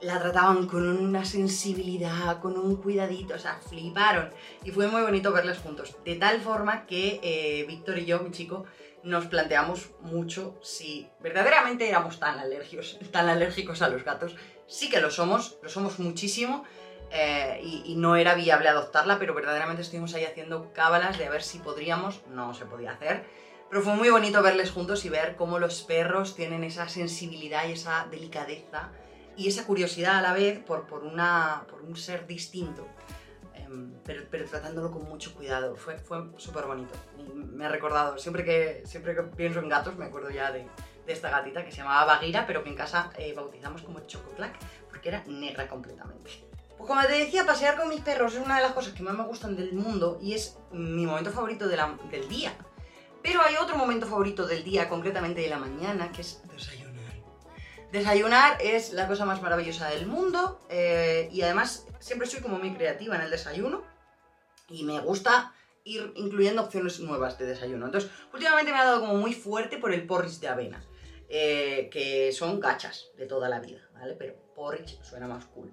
la 0.01 0.19
trataban 0.19 0.67
con 0.67 0.87
una 0.87 1.25
sensibilidad, 1.25 2.39
con 2.39 2.57
un 2.57 2.75
cuidadito, 2.77 3.35
o 3.35 3.39
sea, 3.39 3.59
fliparon. 3.67 4.29
Y 4.63 4.71
fue 4.71 4.87
muy 4.87 5.01
bonito 5.01 5.31
verles 5.31 5.59
juntos. 5.59 5.95
De 6.03 6.15
tal 6.15 6.41
forma 6.41 6.85
que 6.85 7.19
eh, 7.23 7.65
Víctor 7.67 7.99
y 7.99 8.05
yo, 8.05 8.19
mi 8.19 8.31
chico, 8.31 8.65
nos 9.03 9.27
planteamos 9.27 9.91
mucho 10.01 10.57
si 10.61 11.07
verdaderamente 11.21 11.87
éramos 11.87 12.19
tan 12.19 12.39
alérgicos, 12.39 12.99
tan 13.11 13.29
alérgicos 13.29 13.81
a 13.81 13.89
los 13.89 14.03
gatos. 14.03 14.35
Sí 14.67 14.89
que 14.89 14.99
lo 14.99 15.11
somos, 15.11 15.57
lo 15.61 15.69
somos 15.69 15.99
muchísimo. 15.99 16.65
Eh, 17.17 17.61
y, 17.63 17.93
y, 17.93 17.95
no 17.95 18.17
era 18.17 18.35
viable 18.35 18.67
adoptarla, 18.67 19.17
pero 19.19 19.33
verdaderamente 19.33 19.81
estuvimos 19.81 20.13
ahí 20.15 20.25
haciendo 20.25 20.73
cábalas 20.73 21.17
de 21.17 21.25
a 21.25 21.29
ver 21.29 21.43
si 21.43 21.59
podríamos, 21.59 22.19
no 22.27 22.53
se 22.53 22.65
podía 22.65 22.91
hacer. 22.91 23.23
Pero 23.69 23.81
fue 23.81 23.95
muy 23.95 24.09
bonito 24.09 24.43
verles 24.43 24.71
juntos 24.71 25.05
y 25.05 25.09
ver 25.09 25.37
cómo 25.37 25.57
los 25.57 25.81
perros 25.83 26.35
tienen 26.35 26.65
esa 26.65 26.89
sensibilidad 26.89 27.67
y 27.69 27.71
esa 27.71 28.07
delicadeza 28.11 28.91
y 29.37 29.47
esa 29.47 29.65
curiosidad 29.65 30.17
a 30.17 30.21
la 30.21 30.33
vez 30.33 30.59
por, 30.59 30.87
por, 30.87 31.03
una, 31.03 31.65
por 31.69 31.81
un 31.81 31.95
ser 31.95 32.27
distinto, 32.27 32.85
em, 33.53 33.93
pero, 34.03 34.23
pero, 34.29 34.45
tratándolo 34.45 34.91
con 34.91 35.03
mucho 35.05 35.33
cuidado. 35.33 35.75
Fue, 35.75 35.97
fue 35.97 36.21
súper 36.37 36.65
bonito. 36.65 36.93
me 37.33 37.65
ha 37.65 37.69
recordado, 37.69 38.17
siempre 38.17 38.43
que, 38.43 38.83
siempre 38.85 39.15
que 39.15 39.23
pienso 39.23 39.59
en 39.59 39.69
gatos, 39.69 39.95
me 39.95 40.05
acuerdo 40.05 40.29
ya 40.31 40.51
de, 40.51 40.67
de 41.05 41.13
esta 41.13 41.29
gatita 41.29 41.63
que 41.63 41.71
se 41.71 41.77
llamaba 41.77 42.05
Baguira, 42.05 42.45
pero 42.45 42.63
que 42.63 42.69
en 42.69 42.75
casa 42.75 43.11
eh, 43.17 43.33
bautizamos 43.33 43.81
como 43.81 44.01
Chococlac, 44.01 44.53
porque 44.89 45.09
era 45.09 45.23
negra 45.27 45.67
completamente. 45.67 46.54
Pues 46.77 46.87
como 46.87 47.01
te 47.01 47.13
decía, 47.13 47.45
pasear 47.45 47.77
con 47.77 47.89
mis 47.89 48.01
perros 48.01 48.33
es 48.33 48.45
una 48.45 48.57
de 48.57 48.63
las 48.63 48.73
cosas 48.73 48.93
que 48.93 49.03
más 49.03 49.15
me 49.15 49.23
gustan 49.23 49.55
del 49.55 49.73
mundo 49.73 50.19
y 50.21 50.33
es 50.33 50.57
mi 50.71 51.05
momento 51.05 51.31
favorito 51.31 51.67
del 51.67 52.27
día. 52.27 52.53
Pero 53.23 53.41
hay 53.41 53.55
otro 53.55 53.77
momento 53.77 54.05
favorito 54.05 54.45
del 54.45 54.63
día, 54.63 54.87
concretamente 54.87 55.41
de 55.41 55.49
la 55.49 55.57
mañana, 55.57 56.11
que 56.11 56.21
es 56.21 56.41
desayunar 56.51 56.85
Desayunar 57.91 58.57
es 58.61 58.91
la 58.91 59.07
cosa 59.07 59.25
más 59.25 59.41
maravillosa 59.41 59.89
del 59.89 60.05
mundo 60.05 60.59
eh, 60.69 61.29
y 61.31 61.41
además 61.43 61.87
siempre 61.99 62.27
soy 62.27 62.41
como 62.41 62.59
muy 62.59 62.73
creativa 62.73 63.15
en 63.15 63.21
el 63.21 63.31
desayuno 63.31 63.83
y 64.69 64.83
me 64.83 64.99
gusta 64.99 65.53
ir 65.85 66.11
incluyendo 66.15 66.63
opciones 66.63 66.99
nuevas 66.99 67.37
de 67.37 67.45
desayuno. 67.45 67.85
Entonces, 67.85 68.11
últimamente 68.33 68.71
me 68.71 68.79
ha 68.79 68.85
dado 68.85 68.99
como 69.01 69.15
muy 69.15 69.33
fuerte 69.33 69.77
por 69.77 69.93
el 69.93 70.05
porridge 70.05 70.39
de 70.39 70.47
avena, 70.47 70.83
eh, 71.29 71.89
que 71.91 72.31
son 72.33 72.59
gachas 72.59 73.05
de 73.17 73.27
toda 73.27 73.47
la 73.47 73.59
vida, 73.59 73.79
¿vale? 73.93 74.15
Pero 74.19 74.35
porridge 74.55 74.99
suena 75.01 75.27
más 75.27 75.45
cool. 75.45 75.71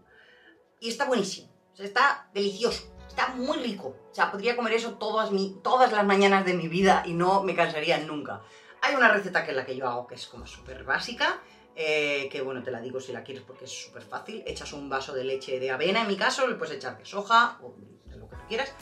Y 0.83 0.89
está 0.89 1.05
buenísimo, 1.05 1.49
está 1.79 2.29
delicioso, 2.35 2.93
está 3.07 3.29
muy 3.29 3.57
rico. 3.59 3.95
O 4.11 4.12
sea, 4.12 4.33
podría 4.33 4.57
comer 4.57 4.73
eso 4.73 4.95
todas, 4.95 5.31
todas 5.62 5.93
las 5.93 6.05
mañanas 6.05 6.45
de 6.45 6.55
mi 6.55 6.67
vida 6.67 7.05
y 7.07 7.12
no 7.12 7.45
me 7.45 7.55
cansaría 7.55 7.99
nunca. 7.99 8.43
Hay 8.81 8.97
una 8.97 9.07
receta 9.07 9.45
que 9.45 9.53
es 9.53 9.57
la 9.57 9.65
que 9.65 9.77
yo 9.77 9.89
hago, 9.89 10.09
que 10.09 10.17
es 10.17 10.27
como 10.27 10.45
súper 10.45 10.83
básica, 10.83 11.41
eh, 11.77 12.29
que 12.33 12.41
bueno, 12.41 12.65
te 12.65 12.73
la 12.73 12.81
digo 12.81 13.01
si 13.01 13.12
la 13.12 13.23
quieres 13.23 13.45
porque 13.45 13.67
es 13.67 13.71
súper 13.71 14.03
fácil. 14.03 14.43
Echas 14.45 14.73
un 14.73 14.89
vaso 14.89 15.15
de 15.15 15.23
leche 15.23 15.61
de 15.61 15.71
avena, 15.71 16.03
en 16.03 16.09
mi 16.09 16.17
caso, 16.17 16.49
le 16.49 16.57
puedes 16.57 16.75
echar 16.75 16.99
de 16.99 17.05
soja 17.05 17.61
o 17.62 17.77
de 18.07 18.17
lo 18.17 18.29
que 18.29 18.35
tú 18.35 18.43
quieras. 18.49 18.73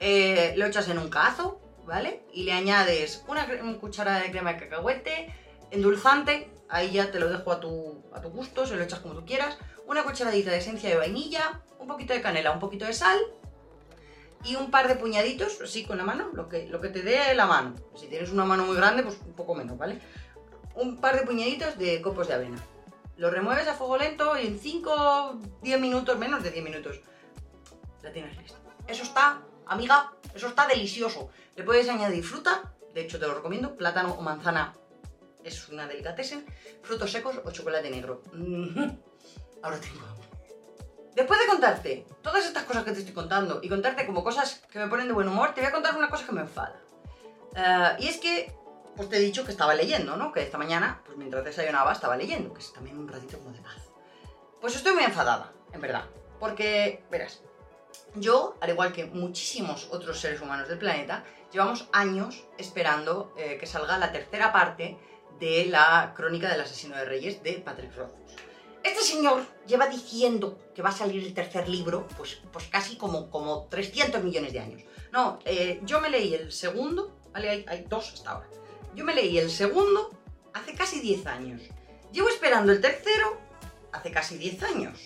Eh, 0.00 0.54
lo 0.56 0.66
echas 0.66 0.88
en 0.88 0.98
un 0.98 1.08
cazo, 1.08 1.60
¿vale? 1.86 2.24
Y 2.32 2.42
le 2.42 2.52
añades 2.52 3.24
una, 3.28 3.46
cucharada 3.78 4.18
de 4.18 4.32
crema 4.32 4.54
de 4.54 4.58
cacahuete, 4.58 5.32
endulzante, 5.70 6.50
ahí 6.68 6.90
ya 6.90 7.12
te 7.12 7.20
lo 7.20 7.28
dejo 7.28 7.52
a 7.52 7.60
tu, 7.60 8.02
a 8.12 8.20
tu 8.20 8.30
gusto, 8.30 8.66
se 8.66 8.74
lo 8.74 8.82
echas 8.82 8.98
como 8.98 9.14
tú 9.14 9.24
quieras. 9.24 9.56
Una 9.86 10.02
cucharadita 10.02 10.50
de 10.50 10.58
esencia 10.58 10.88
de 10.88 10.96
vainilla, 10.96 11.60
un 11.78 11.86
poquito 11.86 12.14
de 12.14 12.22
canela, 12.22 12.52
un 12.52 12.60
poquito 12.60 12.84
de 12.84 12.92
sal 12.92 13.18
y 14.44 14.56
un 14.56 14.70
par 14.70 14.88
de 14.88 14.96
puñaditos, 14.96 15.60
así 15.62 15.84
con 15.84 15.96
la 15.96 16.04
mano, 16.04 16.30
lo 16.32 16.48
que, 16.48 16.68
lo 16.68 16.80
que 16.80 16.88
te 16.88 17.02
dé 17.02 17.34
la 17.34 17.46
mano. 17.46 17.74
Si 17.94 18.06
tienes 18.06 18.30
una 18.30 18.44
mano 18.44 18.66
muy 18.66 18.76
grande, 18.76 19.02
pues 19.02 19.18
un 19.24 19.34
poco 19.34 19.54
menos, 19.54 19.76
¿vale? 19.78 20.00
un 20.74 20.96
par 20.96 21.18
de 21.18 21.26
puñaditos 21.26 21.78
de 21.78 22.02
copos 22.02 22.28
de 22.28 22.34
avena. 22.34 22.58
Lo 23.16 23.30
remueves 23.30 23.68
a 23.68 23.74
fuego 23.74 23.96
lento 23.96 24.36
y 24.38 24.46
en 24.46 24.58
5, 24.58 25.40
10 25.62 25.80
minutos, 25.80 26.18
menos 26.18 26.42
de 26.42 26.50
10 26.50 26.64
minutos, 26.64 27.00
la 28.02 28.12
tienes 28.12 28.36
lista. 28.36 28.58
Eso 28.88 29.04
está, 29.04 29.42
amiga, 29.66 30.12
eso 30.34 30.48
está 30.48 30.66
delicioso. 30.66 31.30
Le 31.54 31.62
puedes 31.62 31.88
añadir 31.88 32.24
fruta, 32.24 32.74
de 32.92 33.02
hecho 33.02 33.18
te 33.18 33.26
lo 33.26 33.34
recomiendo, 33.34 33.76
plátano 33.76 34.14
o 34.14 34.20
manzana 34.20 34.74
es 35.44 35.68
una 35.68 35.86
delicatessen, 35.86 36.44
frutos 36.82 37.12
secos 37.12 37.40
o 37.44 37.50
chocolate 37.50 37.90
negro. 37.90 38.22
Ahora 39.62 39.78
tengo 39.78 40.14
Después 41.14 41.38
de 41.38 41.46
contarte 41.46 42.06
todas 42.22 42.44
estas 42.44 42.64
cosas 42.64 42.82
que 42.82 42.90
te 42.90 42.98
estoy 42.98 43.14
contando 43.14 43.60
y 43.62 43.68
contarte 43.68 44.04
como 44.04 44.24
cosas 44.24 44.62
que 44.70 44.80
me 44.80 44.88
ponen 44.88 45.06
de 45.06 45.14
buen 45.14 45.28
humor, 45.28 45.54
te 45.54 45.60
voy 45.60 45.68
a 45.68 45.72
contar 45.72 45.96
una 45.96 46.10
cosa 46.10 46.26
que 46.26 46.32
me 46.32 46.40
enfada. 46.40 46.80
Eh, 47.54 47.96
y 48.00 48.08
es 48.08 48.16
que 48.18 48.52
pues 48.96 49.08
te 49.08 49.16
he 49.16 49.20
dicho 49.20 49.44
que 49.44 49.52
estaba 49.52 49.74
leyendo, 49.74 50.16
¿no? 50.16 50.32
Que 50.32 50.42
esta 50.42 50.58
mañana, 50.58 51.02
pues 51.04 51.16
mientras 51.16 51.44
desayunaba, 51.44 51.92
estaba 51.92 52.16
leyendo, 52.16 52.52
que 52.52 52.60
es 52.60 52.72
también 52.72 52.98
un 52.98 53.08
ratito 53.08 53.38
como 53.38 53.52
de 53.52 53.60
paz. 53.60 53.90
Pues 54.60 54.76
estoy 54.76 54.92
muy 54.92 55.04
enfadada, 55.04 55.52
en 55.72 55.80
verdad. 55.80 56.04
Porque, 56.38 57.04
verás, 57.10 57.42
yo, 58.14 58.56
al 58.60 58.70
igual 58.70 58.92
que 58.92 59.06
muchísimos 59.06 59.88
otros 59.90 60.20
seres 60.20 60.40
humanos 60.40 60.68
del 60.68 60.78
planeta, 60.78 61.24
llevamos 61.52 61.88
años 61.92 62.44
esperando 62.58 63.32
eh, 63.36 63.58
que 63.58 63.66
salga 63.66 63.98
la 63.98 64.12
tercera 64.12 64.52
parte 64.52 64.98
de 65.38 65.66
la 65.66 66.12
crónica 66.16 66.50
del 66.50 66.60
asesino 66.60 66.96
de 66.96 67.04
reyes 67.04 67.42
de 67.42 67.54
Patrick 67.54 67.94
Rothfuss. 67.96 68.36
Este 68.82 69.02
señor 69.02 69.46
lleva 69.66 69.86
diciendo 69.86 70.58
que 70.74 70.82
va 70.82 70.90
a 70.90 70.92
salir 70.92 71.24
el 71.24 71.32
tercer 71.32 71.68
libro, 71.68 72.06
pues, 72.16 72.40
pues 72.52 72.66
casi 72.66 72.96
como, 72.96 73.30
como 73.30 73.66
300 73.70 74.22
millones 74.22 74.52
de 74.52 74.60
años. 74.60 74.82
No, 75.10 75.38
eh, 75.44 75.80
yo 75.84 76.00
me 76.00 76.10
leí 76.10 76.34
el 76.34 76.52
segundo, 76.52 77.18
¿vale? 77.32 77.64
Hay, 77.66 77.84
dos 77.88 78.12
hasta 78.12 78.32
ahora. 78.32 78.48
Yo 78.94 79.04
me 79.04 79.14
leí 79.14 79.38
el 79.38 79.50
segundo 79.50 80.10
hace 80.52 80.74
casi 80.74 81.00
10 81.00 81.26
años. 81.26 81.62
Llevo 82.12 82.28
esperando 82.28 82.72
el 82.72 82.80
tercero 82.80 83.38
hace 83.92 84.10
casi 84.10 84.36
10 84.36 84.62
años. 84.64 85.00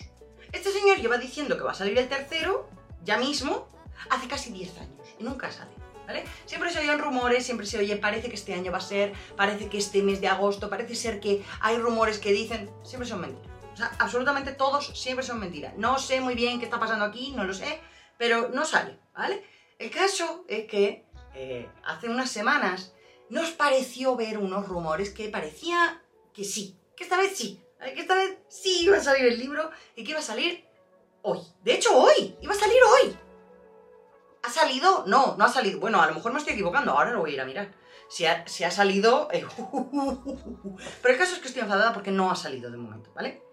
Este 0.51 0.71
señor 0.71 0.97
lleva 0.97 1.17
diciendo 1.17 1.57
que 1.57 1.63
va 1.63 1.71
a 1.71 1.75
salir 1.75 1.97
el 1.97 2.09
tercero 2.09 2.69
ya 3.03 3.17
mismo 3.17 3.69
hace 4.09 4.27
casi 4.27 4.51
10 4.51 4.77
años 4.79 4.99
nunca 5.19 5.51
sale. 5.51 5.71
¿Vale? 6.09 6.25
Siempre 6.47 6.71
se 6.71 6.79
oyen 6.79 6.97
rumores, 6.97 7.45
siempre 7.45 7.67
se 7.67 7.77
oye, 7.77 7.95
parece 7.95 8.29
que 8.29 8.35
este 8.35 8.55
año 8.55 8.71
va 8.71 8.79
a 8.79 8.81
ser, 8.81 9.13
parece 9.37 9.69
que 9.69 9.77
este 9.77 10.01
mes 10.01 10.19
de 10.19 10.27
agosto, 10.27 10.67
parece 10.67 10.95
ser 10.95 11.19
que 11.19 11.43
hay 11.61 11.77
rumores 11.77 12.17
que 12.17 12.31
dicen, 12.31 12.67
siempre 12.83 13.07
son 13.07 13.21
mentiras. 13.21 13.55
O 13.73 13.77
sea, 13.77 13.91
absolutamente 13.99 14.53
todos 14.53 14.87
siempre 14.99 15.23
son 15.23 15.39
mentiras. 15.39 15.75
No 15.77 15.99
sé 15.99 16.19
muy 16.19 16.33
bien 16.33 16.57
qué 16.57 16.65
está 16.65 16.79
pasando 16.79 17.05
aquí, 17.05 17.31
no 17.35 17.43
lo 17.43 17.53
sé, 17.53 17.79
pero 18.17 18.49
no 18.49 18.65
sale, 18.65 18.97
¿vale? 19.13 19.43
El 19.77 19.91
caso 19.91 20.45
es 20.47 20.65
que 20.65 21.05
eh, 21.35 21.69
hace 21.85 22.09
unas 22.09 22.31
semanas 22.31 22.91
nos 23.29 23.51
pareció 23.51 24.15
ver 24.15 24.39
unos 24.39 24.67
rumores 24.67 25.11
que 25.11 25.29
parecía 25.29 26.01
que 26.33 26.43
sí, 26.43 26.75
que 26.97 27.03
esta 27.03 27.17
vez 27.17 27.37
sí, 27.37 27.61
que 27.79 28.01
esta 28.01 28.15
vez 28.15 28.35
sí 28.47 28.85
iba 28.85 28.97
a 28.97 29.03
salir 29.03 29.25
el 29.27 29.37
libro 29.37 29.69
y 29.95 30.03
que 30.03 30.09
iba 30.09 30.21
a 30.21 30.23
salir 30.23 30.65
hoy. 31.21 31.39
De 31.63 31.75
hecho, 31.75 31.95
hoy, 31.95 32.35
iba 32.41 32.53
a 32.53 32.57
salir 32.57 32.79
hoy. 32.83 33.15
¿Ha 34.49 34.51
salido? 34.51 35.03
No, 35.05 35.35
no 35.37 35.45
ha 35.45 35.49
salido. 35.49 35.79
Bueno, 35.79 36.01
a 36.01 36.07
lo 36.07 36.15
mejor 36.15 36.33
me 36.33 36.39
estoy 36.39 36.53
equivocando, 36.53 36.93
ahora 36.93 37.11
lo 37.11 37.19
voy 37.19 37.29
a 37.29 37.33
ir 37.35 37.41
a 37.41 37.45
mirar. 37.45 37.71
Si 38.09 38.25
ha, 38.25 38.47
si 38.47 38.63
ha 38.63 38.71
salido... 38.71 39.27
eh, 39.31 39.45
Pero 41.03 41.13
el 41.13 41.19
caso 41.19 41.35
es 41.35 41.39
que 41.39 41.49
estoy 41.49 41.61
enfadada 41.61 41.93
porque 41.93 42.09
no 42.09 42.31
ha 42.31 42.35
salido 42.35 42.71
de 42.71 42.77
momento, 42.77 43.11
¿vale? 43.13 43.43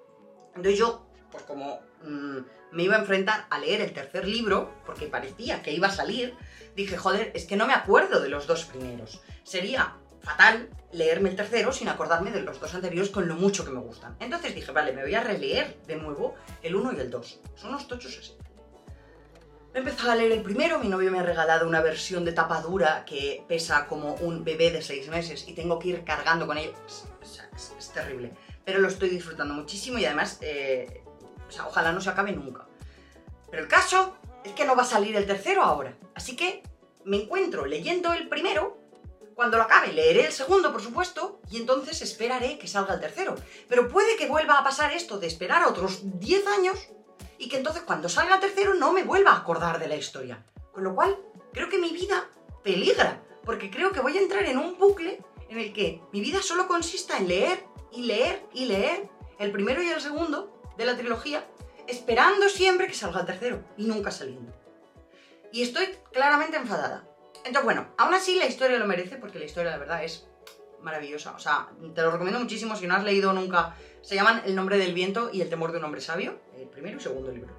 Entonces 0.55 0.79
yo, 0.79 1.07
pues 1.31 1.43
como 1.43 1.81
mm, 2.03 2.38
me 2.73 2.83
iba 2.83 2.97
a 2.97 3.00
enfrentar 3.00 3.47
a 3.50 3.59
leer 3.59 3.83
el 3.83 3.93
tercer 3.93 4.26
libro, 4.26 4.73
porque 4.87 5.07
parecía 5.07 5.61
que 5.61 5.71
iba 5.71 5.88
a 5.88 5.93
salir, 5.93 6.35
dije, 6.75 6.97
joder, 6.97 7.31
es 7.35 7.45
que 7.45 7.57
no 7.57 7.67
me 7.67 7.75
acuerdo 7.75 8.23
de 8.23 8.31
los 8.31 8.47
dos 8.47 8.65
primeros. 8.65 9.21
Sería 9.45 9.99
fatal 10.23 10.71
leerme 10.93 11.29
el 11.29 11.37
tercero 11.37 11.73
sin 11.73 11.91
acordarme 11.91 12.31
de 12.31 12.41
los 12.41 12.59
dos 12.59 12.75
anteriores 12.75 13.11
con 13.11 13.29
lo 13.29 13.35
mucho 13.35 13.67
que 13.67 13.71
me 13.71 13.81
gustan. 13.81 14.17
Entonces 14.19 14.55
dije, 14.55 14.73
vale, 14.73 14.95
me 14.95 15.03
voy 15.03 15.15
a 15.15 15.21
releer 15.21 15.76
de 15.87 15.97
nuevo 15.97 16.37
el 16.62 16.75
1 16.75 16.95
y 16.95 17.00
el 17.00 17.11
2. 17.11 17.41
Son 17.55 17.69
unos 17.69 17.87
tochos 17.87 18.17
así. 18.19 18.33
He 19.76 19.80
empezado 19.80 20.11
a 20.12 20.14
leer 20.16 20.33
el 20.33 20.42
primero, 20.42 20.78
mi 20.78 20.88
novio 20.88 21.11
me 21.11 21.18
ha 21.18 21.23
regalado 21.23 21.68
una 21.68 21.83
versión 21.83 22.25
de 22.25 22.33
tapa 22.33 22.62
dura 22.62 23.04
que 23.04 23.45
pesa 23.47 23.87
como 23.87 24.14
un 24.14 24.42
bebé 24.42 24.71
de 24.71 24.80
6 24.80 25.09
meses 25.11 25.45
y 25.47 25.52
tengo 25.52 25.78
que 25.78 25.88
ir 25.88 26.02
cargando 26.02 26.47
con 26.47 26.56
ello. 26.56 26.73
Es, 26.87 27.04
es- 27.54 27.73
es- 27.78 27.92
terrible, 27.92 28.33
pero 28.64 28.78
lo 28.78 28.88
estoy 28.88 29.11
disfrutando 29.11 29.52
muchísimo 29.52 29.99
y 29.99 30.04
además, 30.06 30.38
eh, 30.40 31.02
o 31.47 31.50
sea, 31.50 31.66
ojalá 31.66 31.92
no 31.92 32.00
se 32.00 32.09
acabe 32.09 32.33
nunca. 32.33 32.66
Pero 33.50 33.62
el 33.64 33.68
caso 33.68 34.16
es 34.45 34.52
que 34.52 34.64
no 34.64 34.76
va 34.76 34.83
a 34.83 34.87
salir 34.87 35.14
el 35.16 35.26
tercero 35.26 35.62
ahora, 35.62 35.95
así 36.14 36.37
que 36.37 36.62
me 37.04 37.23
encuentro 37.23 37.66
leyendo 37.66 38.14
el 38.14 38.28
primero. 38.30 38.78
Cuando 39.35 39.59
lo 39.59 39.64
acabe, 39.64 39.92
leeré 39.92 40.25
el 40.26 40.33
segundo, 40.33 40.73
por 40.73 40.80
supuesto, 40.80 41.40
y 41.50 41.59
entonces 41.59 42.00
esperaré 42.00 42.56
que 42.59 42.66
salga 42.68 42.95
el 42.95 43.00
tercero. 43.00 43.35
Pero 43.68 43.88
puede 43.88 44.16
que 44.16 44.26
vuelva 44.28 44.59
a 44.59 44.64
pasar 44.64 44.92
esto 44.92 45.18
de 45.18 45.26
esperar 45.26 45.64
otros 45.66 46.00
10 46.18 46.47
años 46.47 46.78
y 47.38 47.49
que 47.49 47.57
entonces 47.57 47.83
cuando 47.83 48.09
salga 48.09 48.40
tercero 48.40 48.75
no 48.75 48.93
me 48.93 49.02
vuelva 49.02 49.33
a 49.33 49.38
acordar 49.38 49.78
de 49.78 49.88
la 49.88 49.97
historia. 49.97 50.45
Con 50.73 50.85
lo 50.85 50.95
cual, 50.95 51.16
creo 51.52 51.69
que 51.69 51.78
mi 51.78 51.90
vida 51.90 52.28
peligra, 52.62 53.23
porque 53.45 53.71
creo 53.71 53.93
que 53.93 54.00
voy 54.00 54.16
a 54.16 54.21
entrar 54.21 54.45
en 54.45 54.59
un 54.59 54.78
bucle 54.78 55.19
en 55.49 55.59
el 55.59 55.73
que 55.73 56.02
mi 56.12 56.21
vida 56.21 56.43
solo 56.43 56.66
consista 56.66 57.16
en 57.16 57.28
leer 57.28 57.64
y 57.93 58.02
leer 58.02 58.43
y 58.52 58.66
leer 58.66 59.09
el 59.38 59.52
primero 59.52 59.83
y 59.83 59.88
el 59.88 60.00
segundo 60.00 60.61
de 60.76 60.85
la 60.85 60.97
trilogía, 60.97 61.47
esperando 61.87 62.49
siempre 62.49 62.88
que 62.88 62.95
salga 62.95 63.21
el 63.21 63.26
tercero 63.26 63.64
y 63.76 63.87
nunca 63.87 64.11
saliendo. 64.11 64.52
Y 65.52 65.62
estoy 65.62 65.87
claramente 66.12 66.57
enfadada. 66.57 67.07
Entonces, 67.45 67.64
bueno, 67.64 67.88
aún 67.97 68.14
así 68.14 68.35
la 68.35 68.47
historia 68.47 68.78
lo 68.78 68.87
merece 68.87 69.16
porque 69.16 69.38
la 69.38 69.45
historia, 69.45 69.71
la 69.71 69.78
verdad, 69.78 70.02
es 70.02 70.26
maravillosa. 70.83 71.33
O 71.33 71.38
sea, 71.38 71.69
te 71.95 72.02
lo 72.02 72.11
recomiendo 72.11 72.40
muchísimo 72.40 72.76
si 72.76 72.87
no 72.87 72.95
has 72.95 73.05
leído 73.05 73.33
nunca. 73.33 73.76
Se 74.02 74.14
llaman 74.14 74.43
El 74.45 74.55
nombre 74.55 74.78
del 74.78 74.95
viento 74.95 75.31
y 75.33 75.40
El 75.40 75.49
temor 75.49 75.73
de 75.73 75.78
un 75.78 75.85
hombre 75.85 76.00
sabio, 76.00 76.40
primero 76.76 76.99
y 76.99 77.00
segundo 77.00 77.33
libro. 77.33 77.54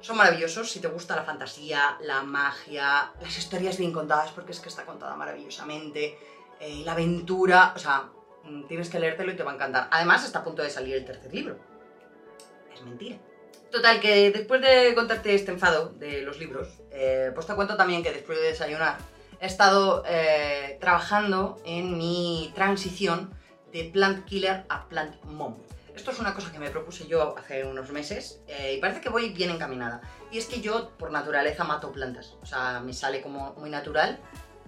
Son 0.00 0.16
maravillosos 0.16 0.70
si 0.70 0.80
te 0.80 0.88
gusta 0.88 1.14
la 1.16 1.22
fantasía, 1.22 1.98
la 2.00 2.22
magia, 2.22 3.12
las 3.20 3.38
historias 3.38 3.78
bien 3.78 3.92
contadas, 3.92 4.30
porque 4.32 4.52
es 4.52 4.60
que 4.60 4.70
está 4.70 4.84
contada 4.84 5.14
maravillosamente, 5.16 6.18
eh, 6.60 6.82
la 6.84 6.92
aventura, 6.92 7.72
o 7.76 7.78
sea, 7.78 8.10
mm, 8.42 8.64
tienes 8.66 8.88
que 8.88 8.98
leértelo 8.98 9.32
y 9.32 9.36
te 9.36 9.42
va 9.42 9.52
a 9.52 9.54
encantar. 9.54 9.88
Además, 9.90 10.24
está 10.24 10.40
a 10.40 10.44
punto 10.44 10.62
de 10.62 10.70
salir 10.70 10.94
el 10.94 11.04
tercer 11.04 11.32
libro. 11.32 11.58
Es 12.74 12.82
mentira. 12.82 13.18
Total, 13.70 14.00
que 14.00 14.30
después 14.30 14.60
de 14.62 14.94
contarte 14.94 15.34
este 15.34 15.52
enfado 15.52 15.90
de 15.90 16.22
los 16.22 16.38
libros, 16.38 16.68
eh, 16.90 17.32
pues 17.34 17.46
te 17.46 17.54
cuento 17.54 17.76
también 17.76 18.02
que 18.02 18.12
después 18.12 18.38
de 18.38 18.48
desayunar 18.48 18.98
he 19.40 19.46
estado 19.46 20.04
eh, 20.06 20.78
trabajando 20.80 21.60
en 21.64 21.98
mi 21.98 22.50
transición 22.54 23.30
de 23.72 23.84
Plant 23.84 24.24
Killer 24.24 24.64
a 24.68 24.88
Plant 24.88 25.22
Mom. 25.24 25.56
Esto 25.94 26.10
es 26.10 26.18
una 26.18 26.34
cosa 26.34 26.50
que 26.50 26.58
me 26.58 26.70
propuse 26.70 27.06
yo 27.06 27.36
hace 27.38 27.64
unos 27.64 27.90
meses 27.90 28.40
eh, 28.48 28.74
y 28.76 28.80
parece 28.80 29.00
que 29.00 29.08
voy 29.08 29.28
bien 29.28 29.50
encaminada. 29.50 30.00
Y 30.32 30.38
es 30.38 30.46
que 30.46 30.60
yo, 30.60 30.90
por 30.98 31.12
naturaleza, 31.12 31.62
mato 31.62 31.92
plantas. 31.92 32.34
O 32.42 32.46
sea, 32.46 32.80
me 32.80 32.92
sale 32.92 33.22
como 33.22 33.54
muy 33.54 33.70
natural. 33.70 34.18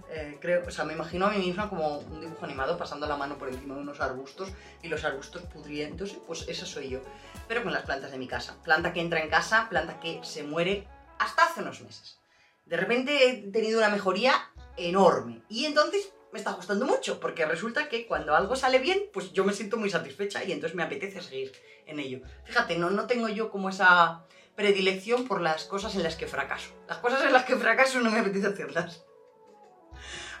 Eh, 0.09 0.37
creo, 0.39 0.63
o 0.65 0.71
sea, 0.71 0.85
me 0.85 0.93
imagino 0.93 1.25
a 1.25 1.31
mí 1.31 1.39
misma 1.39 1.69
como 1.69 1.97
un 1.97 2.21
dibujo 2.21 2.45
animado 2.45 2.77
pasando 2.77 3.07
la 3.07 3.17
mano 3.17 3.37
por 3.37 3.49
encima 3.49 3.75
de 3.75 3.81
unos 3.81 3.99
arbustos 3.99 4.49
y 4.81 4.87
los 4.87 5.03
arbustos 5.03 5.41
pudriéndose, 5.41 6.17
pues 6.25 6.45
esa 6.47 6.65
soy 6.65 6.89
yo. 6.89 7.01
Pero 7.49 7.61
con 7.61 7.73
las 7.73 7.83
plantas 7.83 8.11
de 8.11 8.17
mi 8.17 8.27
casa. 8.27 8.55
Planta 8.63 8.93
que 8.93 9.01
entra 9.01 9.19
en 9.19 9.29
casa, 9.29 9.67
planta 9.69 9.99
que 9.99 10.21
se 10.23 10.43
muere 10.43 10.87
hasta 11.19 11.43
hace 11.43 11.61
unos 11.61 11.81
meses. 11.81 12.19
De 12.65 12.77
repente 12.77 13.29
he 13.29 13.51
tenido 13.51 13.79
una 13.79 13.89
mejoría 13.89 14.33
enorme. 14.77 15.41
Y 15.49 15.65
entonces 15.65 16.13
me 16.31 16.39
está 16.39 16.51
gustando 16.53 16.85
mucho, 16.85 17.19
porque 17.19 17.45
resulta 17.45 17.87
que 17.89 18.05
cuando 18.05 18.35
algo 18.35 18.55
sale 18.55 18.79
bien, 18.79 19.03
pues 19.13 19.31
yo 19.33 19.43
me 19.45 19.53
siento 19.53 19.77
muy 19.77 19.89
satisfecha 19.89 20.43
y 20.43 20.51
entonces 20.51 20.75
me 20.75 20.83
apetece 20.83 21.21
seguir 21.21 21.51
en 21.85 21.99
ello. 21.99 22.19
Fíjate, 22.43 22.77
no, 22.77 22.89
no 22.89 23.07
tengo 23.07 23.29
yo 23.29 23.49
como 23.49 23.69
esa 23.69 24.25
predilección 24.55 25.27
por 25.27 25.41
las 25.41 25.65
cosas 25.65 25.95
en 25.95 26.03
las 26.03 26.15
que 26.15 26.27
fracaso. 26.27 26.71
Las 26.87 26.97
cosas 26.97 27.23
en 27.23 27.31
las 27.33 27.45
que 27.45 27.55
fracaso 27.55 27.99
no 28.01 28.11
me 28.11 28.19
apetece 28.19 28.47
hacerlas. 28.47 29.05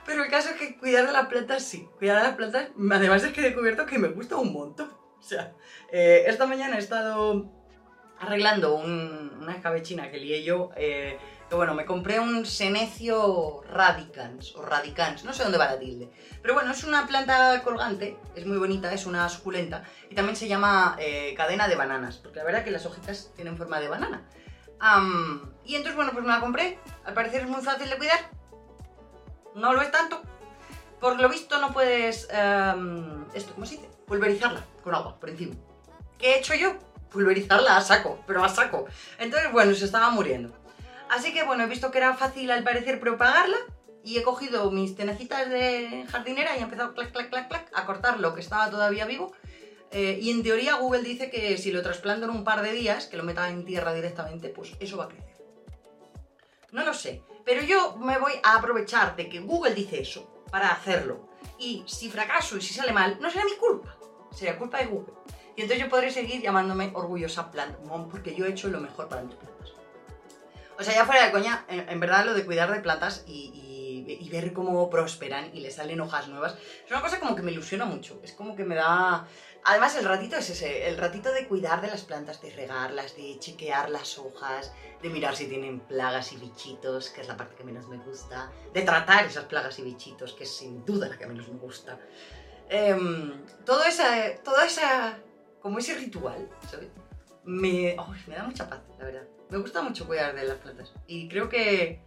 Pero 0.05 0.23
el 0.23 0.29
caso 0.29 0.49
es 0.51 0.55
que 0.55 0.77
cuidar 0.77 1.05
de 1.05 1.11
las 1.13 1.27
plantas 1.27 1.63
sí. 1.63 1.87
Cuidar 1.97 2.17
de 2.17 2.23
las 2.27 2.35
plantas, 2.35 2.69
además 2.91 3.23
es 3.23 3.33
que 3.33 3.41
he 3.41 3.43
descubierto 3.45 3.85
que 3.85 3.99
me 3.99 4.07
gusta 4.09 4.37
un 4.37 4.53
montón. 4.53 4.89
O 5.19 5.21
sea, 5.21 5.53
eh, 5.91 6.23
esta 6.27 6.45
mañana 6.47 6.77
he 6.77 6.79
estado 6.79 7.51
arreglando 8.19 8.75
un- 8.75 9.37
una 9.41 9.53
escabechina 9.55 10.09
que 10.09 10.17
lié 10.17 10.43
yo. 10.43 10.69
eh, 10.75 11.17
que 11.49 11.55
bueno, 11.55 11.73
me 11.73 11.85
compré 11.85 12.19
un 12.19 12.45
Senecio 12.45 13.63
radicans 13.71 14.55
o 14.55 14.61
radicans, 14.61 15.23
no 15.23 15.33
sé 15.33 15.43
dónde 15.43 15.57
va 15.57 15.67
la 15.67 15.79
tilde. 15.79 16.09
Pero 16.41 16.53
bueno, 16.53 16.71
es 16.71 16.83
una 16.83 17.07
planta 17.07 17.61
colgante, 17.63 18.17
es 18.35 18.45
muy 18.45 18.57
bonita, 18.57 18.91
es 18.93 19.05
una 19.05 19.29
suculenta 19.29 19.83
y 20.09 20.15
también 20.15 20.35
se 20.35 20.47
llama 20.47 20.95
eh, 20.99 21.33
cadena 21.37 21.67
de 21.67 21.75
bananas, 21.75 22.17
porque 22.17 22.39
la 22.39 22.45
verdad 22.45 22.63
que 22.63 22.71
las 22.71 22.85
hojitas 22.85 23.31
tienen 23.35 23.57
forma 23.57 23.79
de 23.79 23.87
banana. 23.87 24.23
Y 25.63 25.75
entonces, 25.75 25.95
bueno, 25.95 26.11
pues 26.11 26.23
me 26.23 26.31
la 26.31 26.39
compré. 26.39 26.79
Al 27.05 27.13
parecer 27.13 27.41
es 27.41 27.47
muy 27.47 27.61
fácil 27.61 27.89
de 27.89 27.97
cuidar. 27.97 28.19
No 29.55 29.73
lo 29.73 29.81
es 29.81 29.91
tanto. 29.91 30.21
Por 30.99 31.19
lo 31.19 31.29
visto 31.29 31.59
no 31.59 31.73
puedes, 31.73 32.27
em, 32.31 33.25
esto, 33.33 33.53
¿cómo 33.53 33.65
se 33.65 33.75
dice? 33.75 33.89
Pulverizarla 34.05 34.63
con 34.83 34.95
agua 34.95 35.19
por 35.19 35.29
encima. 35.29 35.55
¿Qué 36.17 36.33
he 36.33 36.39
hecho 36.39 36.55
yo? 36.55 36.75
Pulverizarla 37.11 37.77
a 37.77 37.81
saco, 37.81 38.19
pero 38.25 38.43
a 38.43 38.49
saco. 38.49 38.85
Entonces, 39.19 39.51
bueno, 39.51 39.73
se 39.73 39.85
estaba 39.85 40.09
muriendo. 40.09 40.53
Así 41.09 41.33
que, 41.33 41.43
bueno, 41.43 41.63
he 41.63 41.67
visto 41.67 41.91
que 41.91 41.99
era 41.99 42.13
fácil 42.13 42.51
al 42.51 42.63
parecer 42.63 42.99
propagarla 42.99 43.57
y 44.03 44.17
he 44.17 44.23
cogido 44.23 44.71
mis 44.71 44.95
tenecitas 44.95 45.49
de 45.49 46.05
jardinera 46.09 46.55
y 46.55 46.59
he 46.59 46.63
empezado 46.63 46.93
clac, 46.93 47.11
clac, 47.11 47.29
clac, 47.29 47.47
clac 47.47 47.71
a 47.73 47.85
cortar 47.85 48.19
lo 48.19 48.33
que 48.33 48.41
estaba 48.41 48.69
todavía 48.69 49.05
vivo. 49.05 49.33
Eh, 49.91 50.19
y 50.21 50.31
en 50.31 50.43
teoría 50.43 50.75
Google 50.75 51.01
dice 51.01 51.29
que 51.29 51.57
si 51.57 51.71
lo 51.71 51.81
trasplanto 51.81 52.25
en 52.25 52.31
un 52.31 52.43
par 52.43 52.61
de 52.61 52.73
días, 52.73 53.07
que 53.07 53.17
lo 53.17 53.23
meta 53.23 53.49
en 53.49 53.65
tierra 53.65 53.93
directamente, 53.93 54.49
pues 54.49 54.73
eso 54.79 54.97
va 54.97 55.05
a 55.05 55.09
crecer. 55.09 55.37
No 56.71 56.83
lo 56.83 56.93
sé, 56.93 57.23
pero 57.45 57.61
yo 57.61 57.95
me 57.97 58.17
voy 58.17 58.33
a 58.43 58.55
aprovechar 58.55 59.15
de 59.15 59.29
que 59.29 59.39
Google 59.39 59.73
dice 59.73 60.01
eso 60.01 60.43
para 60.51 60.69
hacerlo. 60.69 61.29
Y 61.57 61.83
si 61.87 62.09
fracaso 62.09 62.57
y 62.57 62.61
si 62.61 62.73
sale 62.73 62.91
mal, 62.91 63.17
no 63.21 63.29
será 63.29 63.45
mi 63.45 63.55
culpa, 63.55 63.97
será 64.31 64.57
culpa 64.57 64.79
de 64.79 64.87
Google. 64.87 65.13
Y 65.55 65.61
entonces 65.61 65.83
yo 65.83 65.89
podré 65.89 66.11
seguir 66.11 66.41
llamándome 66.41 66.91
orgullosa 66.93 67.49
Plant 67.49 67.77
porque 68.11 68.35
yo 68.35 68.45
he 68.45 68.49
hecho 68.49 68.67
lo 68.67 68.79
mejor 68.79 69.07
para 69.07 69.21
plantas. 69.21 69.56
O 70.79 70.83
sea, 70.83 70.93
ya 70.93 71.05
fuera 71.05 71.25
de 71.25 71.31
coña, 71.31 71.65
en, 71.67 71.99
verdad 71.99 72.25
lo 72.25 72.33
de 72.33 72.45
cuidar 72.45 72.71
de 72.71 72.79
plantas 72.79 73.23
y, 73.25 73.67
y 74.07 74.29
ver 74.29 74.53
cómo 74.53 74.89
prosperan 74.89 75.49
y 75.53 75.59
le 75.59 75.71
salen 75.71 76.01
hojas 76.01 76.27
nuevas. 76.27 76.55
Es 76.85 76.91
una 76.91 77.01
cosa 77.01 77.19
como 77.19 77.35
que 77.35 77.41
me 77.41 77.51
ilusiona 77.51 77.85
mucho. 77.85 78.19
Es 78.23 78.33
como 78.33 78.55
que 78.55 78.63
me 78.63 78.75
da... 78.75 79.27
Además 79.63 79.95
el 79.97 80.05
ratito 80.05 80.37
es 80.37 80.49
ese, 80.49 80.87
el 80.87 80.97
ratito 80.97 81.31
de 81.31 81.47
cuidar 81.47 81.81
de 81.81 81.87
las 81.87 82.03
plantas, 82.03 82.41
de 82.41 82.51
regarlas, 82.51 83.15
de 83.15 83.37
chequear 83.39 83.89
las 83.89 84.17
hojas, 84.17 84.71
de 85.01 85.09
mirar 85.09 85.35
si 85.35 85.47
tienen 85.47 85.79
plagas 85.81 86.31
y 86.31 86.37
bichitos, 86.37 87.09
que 87.09 87.21
es 87.21 87.27
la 87.27 87.35
parte 87.35 87.55
que 87.55 87.63
menos 87.63 87.87
me 87.87 87.97
gusta, 87.97 88.51
de 88.73 88.81
tratar 88.83 89.25
esas 89.25 89.45
plagas 89.45 89.77
y 89.79 89.81
bichitos, 89.81 90.33
que 90.33 90.43
es 90.45 90.55
sin 90.55 90.85
duda 90.85 91.09
la 91.09 91.17
que 91.17 91.27
menos 91.27 91.49
me 91.49 91.59
gusta. 91.59 91.99
Em, 92.69 93.45
todo 93.65 93.83
esa, 93.83 94.35
toda 94.43 94.65
esa, 94.65 95.17
como 95.61 95.79
ese 95.79 95.95
ritual, 95.95 96.49
¿sabes? 96.69 96.89
Me, 97.47 97.95
me 98.27 98.35
da 98.35 98.43
mucha 98.43 98.67
paz, 98.67 98.81
la 98.99 99.05
verdad. 99.05 99.23
Me 99.49 99.57
gusta 99.57 99.81
mucho 99.81 100.05
cuidar 100.05 100.35
de 100.35 100.43
las 100.43 100.57
plantas. 100.57 100.91
Y 101.07 101.29
creo 101.29 101.47
que, 101.47 102.01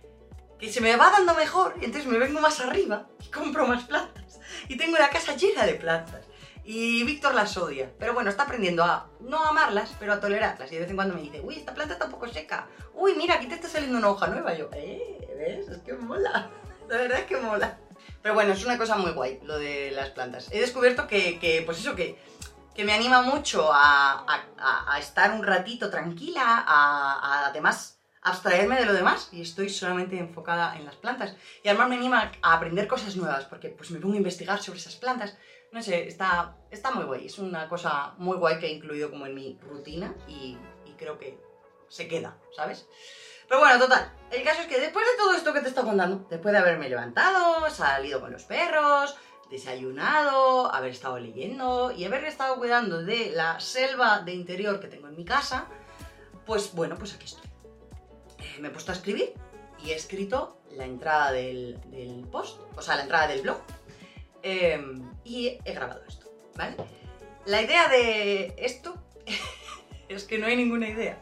que 0.58 0.70
se 0.70 0.82
me 0.82 0.94
va 0.96 1.10
dando 1.10 1.34
mejor, 1.34 1.76
y 1.80 1.86
entonces 1.86 2.06
me 2.10 2.18
vengo 2.18 2.40
más 2.40 2.60
arriba 2.60 3.08
y 3.24 3.30
compro 3.30 3.66
más 3.66 3.84
plantas. 3.84 4.38
Y 4.68 4.76
tengo 4.76 4.98
la 4.98 5.08
casa 5.08 5.34
llena 5.34 5.64
de 5.64 5.76
plantas. 5.76 6.26
Y 6.62 7.04
Víctor 7.04 7.34
las 7.34 7.56
odia. 7.56 7.90
Pero 7.98 8.12
bueno, 8.12 8.28
está 8.28 8.42
aprendiendo 8.42 8.84
a 8.84 9.08
no 9.20 9.42
amarlas, 9.42 9.96
pero 9.98 10.12
a 10.12 10.20
tolerarlas. 10.20 10.70
Y 10.70 10.74
de 10.74 10.82
vez 10.82 10.90
en 10.90 10.96
cuando 10.96 11.14
me 11.14 11.22
dice, 11.22 11.40
uy, 11.40 11.56
esta 11.56 11.72
planta 11.72 11.94
está 11.94 12.04
un 12.04 12.12
poco 12.12 12.28
seca. 12.28 12.68
Uy, 12.92 13.14
mira, 13.14 13.36
aquí 13.36 13.46
te 13.46 13.54
está 13.54 13.66
saliendo 13.66 13.96
una 13.96 14.10
hoja 14.10 14.26
nueva. 14.26 14.54
Y 14.54 14.58
yo, 14.58 14.68
eh, 14.74 15.34
¿ves? 15.38 15.68
Es 15.68 15.78
que 15.78 15.94
mola. 15.94 16.50
La 16.88 16.96
verdad 16.98 17.20
es 17.20 17.24
que 17.24 17.38
mola. 17.38 17.78
Pero 18.22 18.34
bueno, 18.34 18.52
es 18.52 18.62
una 18.62 18.76
cosa 18.76 18.96
muy 18.96 19.12
guay 19.12 19.40
lo 19.42 19.58
de 19.58 19.90
las 19.92 20.10
plantas. 20.10 20.48
He 20.52 20.60
descubierto 20.60 21.06
que, 21.06 21.38
que 21.38 21.62
pues 21.62 21.78
eso, 21.78 21.96
que, 21.96 22.18
que, 22.74 22.84
me 22.84 22.92
anima 22.92 23.22
mucho 23.22 23.70
a, 23.72 24.24
estar 24.98 25.32
un 25.32 25.42
ratito 25.42 25.90
tranquila, 25.90 26.64
a, 26.66 27.46
además 27.46 27.98
abstraerme 28.22 28.78
de 28.78 28.84
lo 28.84 28.92
demás 28.92 29.30
y 29.32 29.40
estoy 29.40 29.70
solamente 29.70 30.18
enfocada 30.18 30.76
en 30.76 30.84
las 30.84 30.96
plantas. 30.96 31.34
Y 31.62 31.68
además 31.68 31.88
me 31.88 31.96
anima 31.96 32.32
a 32.42 32.54
aprender 32.54 32.86
cosas 32.86 33.16
nuevas, 33.16 33.44
porque 33.44 33.70
pues 33.70 33.90
me 33.90 33.98
pongo 33.98 34.14
a 34.14 34.18
investigar 34.18 34.62
sobre 34.62 34.78
esas 34.78 34.96
plantas. 34.96 35.36
No 35.72 35.82
sé, 35.82 36.06
está, 36.06 36.56
está 36.70 36.90
muy 36.90 37.04
guay. 37.04 37.26
Es 37.26 37.38
una 37.38 37.68
cosa 37.68 38.14
muy 38.18 38.36
guay 38.36 38.58
que 38.58 38.66
he 38.66 38.72
incluido 38.72 39.10
como 39.10 39.26
en 39.26 39.34
mi 39.34 39.58
rutina 39.62 40.14
y, 40.28 40.58
y 40.84 40.92
creo 40.98 41.18
que 41.18 41.38
se 41.88 42.08
queda, 42.08 42.36
¿sabes? 42.56 42.86
Pero 43.50 43.60
bueno, 43.60 43.80
total. 43.80 44.12
El 44.30 44.44
caso 44.44 44.60
es 44.60 44.68
que 44.68 44.78
después 44.78 45.04
de 45.04 45.16
todo 45.16 45.34
esto 45.34 45.52
que 45.52 45.60
te 45.60 45.68
estoy 45.68 45.82
contando, 45.82 46.24
después 46.30 46.52
de 46.52 46.58
haberme 46.58 46.88
levantado, 46.88 47.68
salido 47.68 48.20
con 48.20 48.32
los 48.32 48.44
perros, 48.44 49.16
desayunado, 49.50 50.72
haber 50.72 50.92
estado 50.92 51.18
leyendo 51.18 51.90
y 51.90 52.04
haber 52.04 52.24
estado 52.24 52.56
cuidando 52.56 53.02
de 53.02 53.30
la 53.30 53.58
selva 53.60 54.20
de 54.20 54.32
interior 54.32 54.80
que 54.80 54.86
tengo 54.86 55.08
en 55.08 55.16
mi 55.16 55.24
casa, 55.24 55.66
pues 56.46 56.72
bueno, 56.72 56.96
pues 56.96 57.14
aquí 57.14 57.26
estoy. 57.26 57.48
Eh, 58.38 58.60
me 58.60 58.68
he 58.68 58.70
puesto 58.70 58.92
a 58.92 58.94
escribir 58.94 59.34
y 59.84 59.90
he 59.90 59.94
escrito 59.94 60.60
la 60.72 60.84
entrada 60.84 61.32
del, 61.32 61.78
post, 62.30 62.60
o 62.76 62.82
sea, 62.82 62.96
la 62.96 63.02
entrada 63.02 63.26
del 63.26 63.42
blog, 63.42 63.58
eh, 64.42 64.80
y 65.24 65.58
he 65.64 65.72
grabado 65.74 66.02
esto, 66.06 66.26
¿vale? 66.56 66.76
La 67.46 67.62
idea 67.62 67.88
de 67.88 68.54
esto 68.58 68.94
es 70.08 70.24
que 70.24 70.38
no 70.38 70.46
hay 70.46 70.56
ninguna 70.56 70.88
idea. 70.88 71.20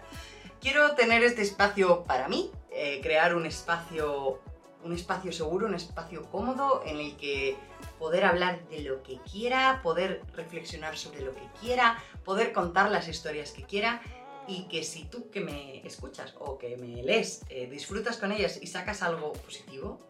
Quiero 0.61 0.94
tener 0.94 1.23
este 1.23 1.42
espacio 1.42 2.04
para 2.04 2.28
mí, 2.28 2.50
eh, 2.70 3.00
crear 3.02 3.35
un 3.35 3.47
espacio, 3.47 4.40
un 4.88 4.95
espacio 4.95 5.33
seguro, 5.33 5.66
un 5.66 5.75
espacio 5.75 6.23
cómodo 6.30 6.83
en 6.85 6.99
el 6.99 7.16
que 7.16 7.57
poder 7.99 8.25
hablar 8.25 8.66
de 8.68 8.80
lo 8.80 9.02
que 9.02 9.18
quiera, 9.30 9.80
poder 9.83 10.23
reflexionar 10.35 10.97
sobre 10.97 11.21
lo 11.21 11.35
que 11.35 11.47
quiera, 11.61 12.02
poder 12.25 12.52
contar 12.52 12.90
las 12.90 13.07
historias 13.07 13.52
que 13.52 13.64
quiera 13.64 14.00
y 14.47 14.66
que 14.68 14.83
si 14.83 15.04
tú 15.04 15.30
que 15.30 15.40
me 15.40 15.87
escuchas 15.87 16.35
o 16.38 16.57
que 16.57 16.78
me 16.78 17.02
lees 17.02 17.42
eh, 17.50 17.68
disfrutas 17.71 18.16
con 18.16 18.33
ellas 18.33 18.59
y 18.62 18.66
sacas 18.66 19.02
algo 19.02 19.35
positivo, 19.35 20.00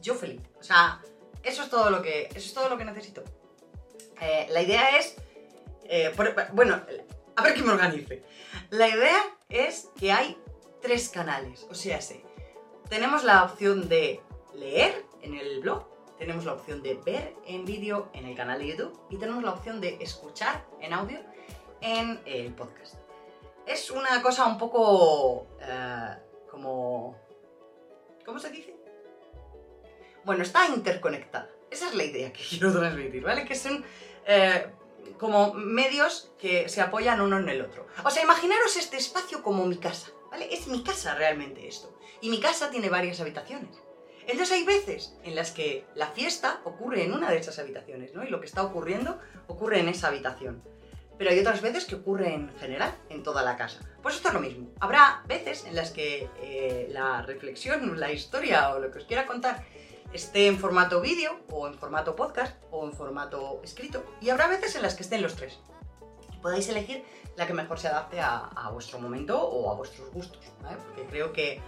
yo 0.00 0.14
feliz. 0.14 0.40
O 0.58 0.62
sea, 0.62 1.02
eso 1.42 1.64
es 1.64 1.70
todo 1.70 1.90
lo 1.90 2.00
que, 2.00 2.28
eso 2.30 2.38
es 2.38 2.54
todo 2.54 2.70
lo 2.70 2.78
que 2.78 2.86
necesito. 2.86 3.22
Eh, 4.22 4.46
la 4.50 4.62
idea 4.62 4.98
es, 4.98 5.14
eh, 5.84 6.10
por, 6.16 6.34
bueno, 6.54 6.80
a 7.36 7.42
ver 7.42 7.54
que 7.54 7.62
me 7.62 7.72
organice. 7.72 8.22
La 8.70 8.88
idea 8.88 9.20
es 9.50 9.88
que 9.98 10.10
hay 10.10 10.38
tres 10.80 11.10
canales, 11.10 11.66
o 11.68 11.74
sea, 11.74 12.00
sí, 12.00 12.22
tenemos 12.90 13.22
la 13.22 13.44
opción 13.44 13.88
de 13.88 14.20
leer 14.52 15.06
en 15.22 15.34
el 15.36 15.60
blog, 15.60 15.86
tenemos 16.18 16.44
la 16.44 16.52
opción 16.52 16.82
de 16.82 16.94
ver 16.94 17.34
en 17.46 17.64
vídeo 17.64 18.10
en 18.12 18.26
el 18.26 18.36
canal 18.36 18.58
de 18.58 18.66
YouTube 18.66 19.00
y 19.08 19.16
tenemos 19.16 19.42
la 19.42 19.52
opción 19.52 19.80
de 19.80 19.96
escuchar 20.00 20.66
en 20.80 20.92
audio 20.92 21.20
en 21.80 22.20
el 22.26 22.52
podcast. 22.52 22.96
Es 23.64 23.90
una 23.90 24.20
cosa 24.20 24.44
un 24.46 24.58
poco 24.58 25.42
uh, 25.42 26.50
como... 26.50 27.16
¿Cómo 28.26 28.38
se 28.40 28.50
dice? 28.50 28.76
Bueno, 30.24 30.42
está 30.42 30.66
interconectada. 30.66 31.48
Esa 31.70 31.88
es 31.88 31.94
la 31.94 32.04
idea 32.04 32.32
que 32.32 32.42
quiero 32.50 32.72
transmitir, 32.72 33.22
¿vale? 33.22 33.44
Que 33.44 33.54
son 33.54 33.84
eh, 34.26 34.66
como 35.16 35.54
medios 35.54 36.32
que 36.38 36.68
se 36.68 36.80
apoyan 36.80 37.20
uno 37.20 37.38
en 37.38 37.48
el 37.48 37.62
otro. 37.62 37.86
O 38.04 38.10
sea, 38.10 38.24
imaginaros 38.24 38.76
este 38.76 38.96
espacio 38.96 39.42
como 39.42 39.64
mi 39.64 39.76
casa, 39.76 40.10
Es 40.50 40.66
mi 40.66 40.82
casa 40.82 41.14
realmente 41.14 41.66
esto. 41.66 41.96
Y 42.20 42.30
mi 42.30 42.40
casa 42.40 42.70
tiene 42.70 42.88
varias 42.88 43.20
habitaciones. 43.20 43.76
Entonces 44.26 44.52
hay 44.52 44.64
veces 44.64 45.14
en 45.24 45.34
las 45.34 45.50
que 45.50 45.86
la 45.94 46.08
fiesta 46.08 46.60
ocurre 46.64 47.04
en 47.04 47.12
una 47.12 47.30
de 47.30 47.38
esas 47.38 47.58
habitaciones, 47.58 48.14
¿no? 48.14 48.24
Y 48.24 48.28
lo 48.28 48.40
que 48.40 48.46
está 48.46 48.62
ocurriendo 48.62 49.18
ocurre 49.48 49.80
en 49.80 49.88
esa 49.88 50.08
habitación. 50.08 50.62
Pero 51.18 51.30
hay 51.30 51.38
otras 51.40 51.60
veces 51.60 51.84
que 51.84 51.96
ocurre 51.96 52.32
en 52.32 52.50
general, 52.58 52.94
en 53.08 53.22
toda 53.22 53.42
la 53.42 53.56
casa. 53.56 53.80
Pues 54.02 54.14
esto 54.16 54.28
es 54.28 54.34
lo 54.34 54.40
mismo. 54.40 54.70
Habrá 54.80 55.22
veces 55.26 55.64
en 55.64 55.74
las 55.74 55.90
que 55.90 56.28
eh, 56.42 56.88
la 56.90 57.22
reflexión, 57.22 57.98
la 57.98 58.12
historia 58.12 58.70
o 58.70 58.78
lo 58.78 58.90
que 58.90 58.98
os 58.98 59.04
quiera 59.04 59.26
contar 59.26 59.64
esté 60.12 60.46
en 60.46 60.58
formato 60.58 61.00
vídeo 61.00 61.40
o 61.50 61.66
en 61.66 61.74
formato 61.74 62.16
podcast 62.16 62.56
o 62.70 62.84
en 62.86 62.92
formato 62.92 63.60
escrito. 63.62 64.04
Y 64.20 64.30
habrá 64.30 64.48
veces 64.48 64.74
en 64.76 64.82
las 64.82 64.94
que 64.94 65.02
estén 65.02 65.22
los 65.22 65.36
tres. 65.36 65.58
Podéis 66.42 66.68
elegir 66.68 67.04
la 67.36 67.46
que 67.46 67.54
mejor 67.54 67.78
se 67.78 67.88
adapte 67.88 68.20
a, 68.20 68.38
a 68.38 68.70
vuestro 68.70 68.98
momento 68.98 69.40
o 69.40 69.70
a 69.70 69.74
vuestros 69.74 70.10
gustos, 70.10 70.40
¿vale? 70.62 70.76
Porque 70.86 71.04
creo 71.10 71.32
que 71.32 71.60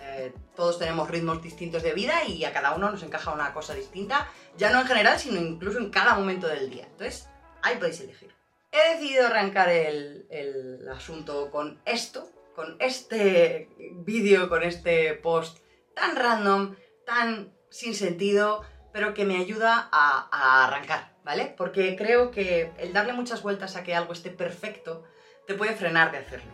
eh, 0.00 0.32
todos 0.56 0.78
tenemos 0.78 1.08
ritmos 1.08 1.42
distintos 1.42 1.82
de 1.82 1.92
vida 1.92 2.24
y 2.24 2.44
a 2.44 2.52
cada 2.52 2.74
uno 2.74 2.90
nos 2.90 3.02
encaja 3.02 3.32
una 3.32 3.52
cosa 3.52 3.74
distinta, 3.74 4.28
ya 4.56 4.70
no 4.70 4.80
en 4.80 4.86
general, 4.86 5.18
sino 5.18 5.40
incluso 5.40 5.78
en 5.78 5.90
cada 5.90 6.14
momento 6.14 6.48
del 6.48 6.70
día. 6.70 6.86
Entonces, 6.86 7.28
ahí 7.62 7.76
podéis 7.76 8.00
elegir. 8.00 8.32
He 8.70 8.94
decidido 8.94 9.26
arrancar 9.26 9.68
el, 9.68 10.26
el 10.30 10.88
asunto 10.88 11.50
con 11.50 11.80
esto, 11.84 12.30
con 12.54 12.76
este 12.80 13.68
vídeo, 14.04 14.48
con 14.48 14.62
este 14.62 15.14
post 15.14 15.58
tan 15.94 16.16
random, 16.16 16.74
tan 17.04 17.52
sin 17.70 17.94
sentido, 17.94 18.62
pero 18.92 19.14
que 19.14 19.24
me 19.24 19.38
ayuda 19.38 19.88
a, 19.90 20.28
a, 20.30 20.66
arrancar, 20.66 21.11
¿vale? 21.24 21.54
Porque 21.56 21.96
creo 21.96 22.30
que 22.30 22.72
el 22.78 22.92
darle 22.92 23.12
muchas 23.12 23.42
vueltas 23.42 23.76
a 23.76 23.82
que 23.82 23.94
algo 23.94 24.12
esté 24.12 24.30
perfecto 24.30 25.04
te 25.46 25.54
puede 25.54 25.74
frenar 25.74 26.12
de 26.12 26.18
hacerlo. 26.18 26.50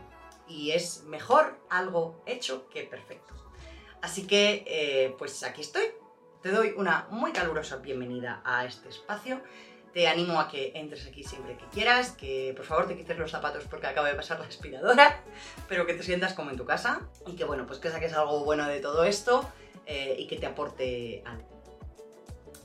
Y 0.46 0.72
es 0.72 1.04
mejor 1.04 1.58
algo 1.68 2.22
hecho 2.26 2.68
que 2.70 2.84
perfecto. 2.84 3.34
Así 4.00 4.26
que, 4.26 4.64
eh, 4.66 5.14
pues 5.18 5.42
aquí 5.42 5.60
estoy. 5.60 5.84
Te 6.42 6.50
doy 6.50 6.72
una 6.76 7.06
muy 7.10 7.32
calurosa 7.32 7.76
bienvenida 7.76 8.40
a 8.44 8.64
este 8.64 8.88
espacio. 8.88 9.40
Te 9.92 10.06
animo 10.06 10.38
a 10.38 10.48
que 10.48 10.72
entres 10.74 11.06
aquí 11.06 11.24
siempre 11.24 11.56
que 11.56 11.64
quieras, 11.66 12.12
que 12.12 12.52
por 12.56 12.64
favor 12.64 12.86
te 12.86 12.96
quites 12.96 13.18
los 13.18 13.30
zapatos 13.30 13.64
porque 13.64 13.86
acaba 13.86 14.08
de 14.08 14.14
pasar 14.14 14.38
la 14.38 14.46
aspiradora, 14.46 15.20
pero 15.66 15.86
que 15.86 15.94
te 15.94 16.02
sientas 16.02 16.34
como 16.34 16.50
en 16.50 16.56
tu 16.56 16.64
casa 16.64 17.00
y 17.26 17.34
que 17.34 17.44
bueno, 17.44 17.66
pues 17.66 17.78
que 17.80 17.90
saques 17.90 18.12
algo 18.12 18.44
bueno 18.44 18.68
de 18.68 18.80
todo 18.80 19.04
esto 19.04 19.50
eh, 19.86 20.14
y 20.18 20.26
que 20.28 20.36
te 20.36 20.46
aporte 20.46 21.22
algo. 21.26 21.57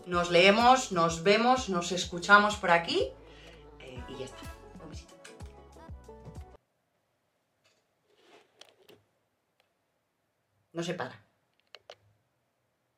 Nos 0.05 0.31
leemos, 0.31 0.91
nos 0.91 1.23
vemos, 1.23 1.69
nos 1.69 1.91
escuchamos 1.91 2.57
por 2.57 2.71
aquí 2.71 3.11
eh, 3.79 4.03
y 4.09 4.17
ya 4.17 4.25
está. 4.25 4.43
No 10.73 10.83
se 10.83 10.93
para. 10.93 11.23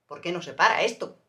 ¿Por 0.07 0.21
qué 0.21 0.31
no 0.31 0.41
se 0.41 0.53
para 0.53 0.81
esto? 0.83 1.19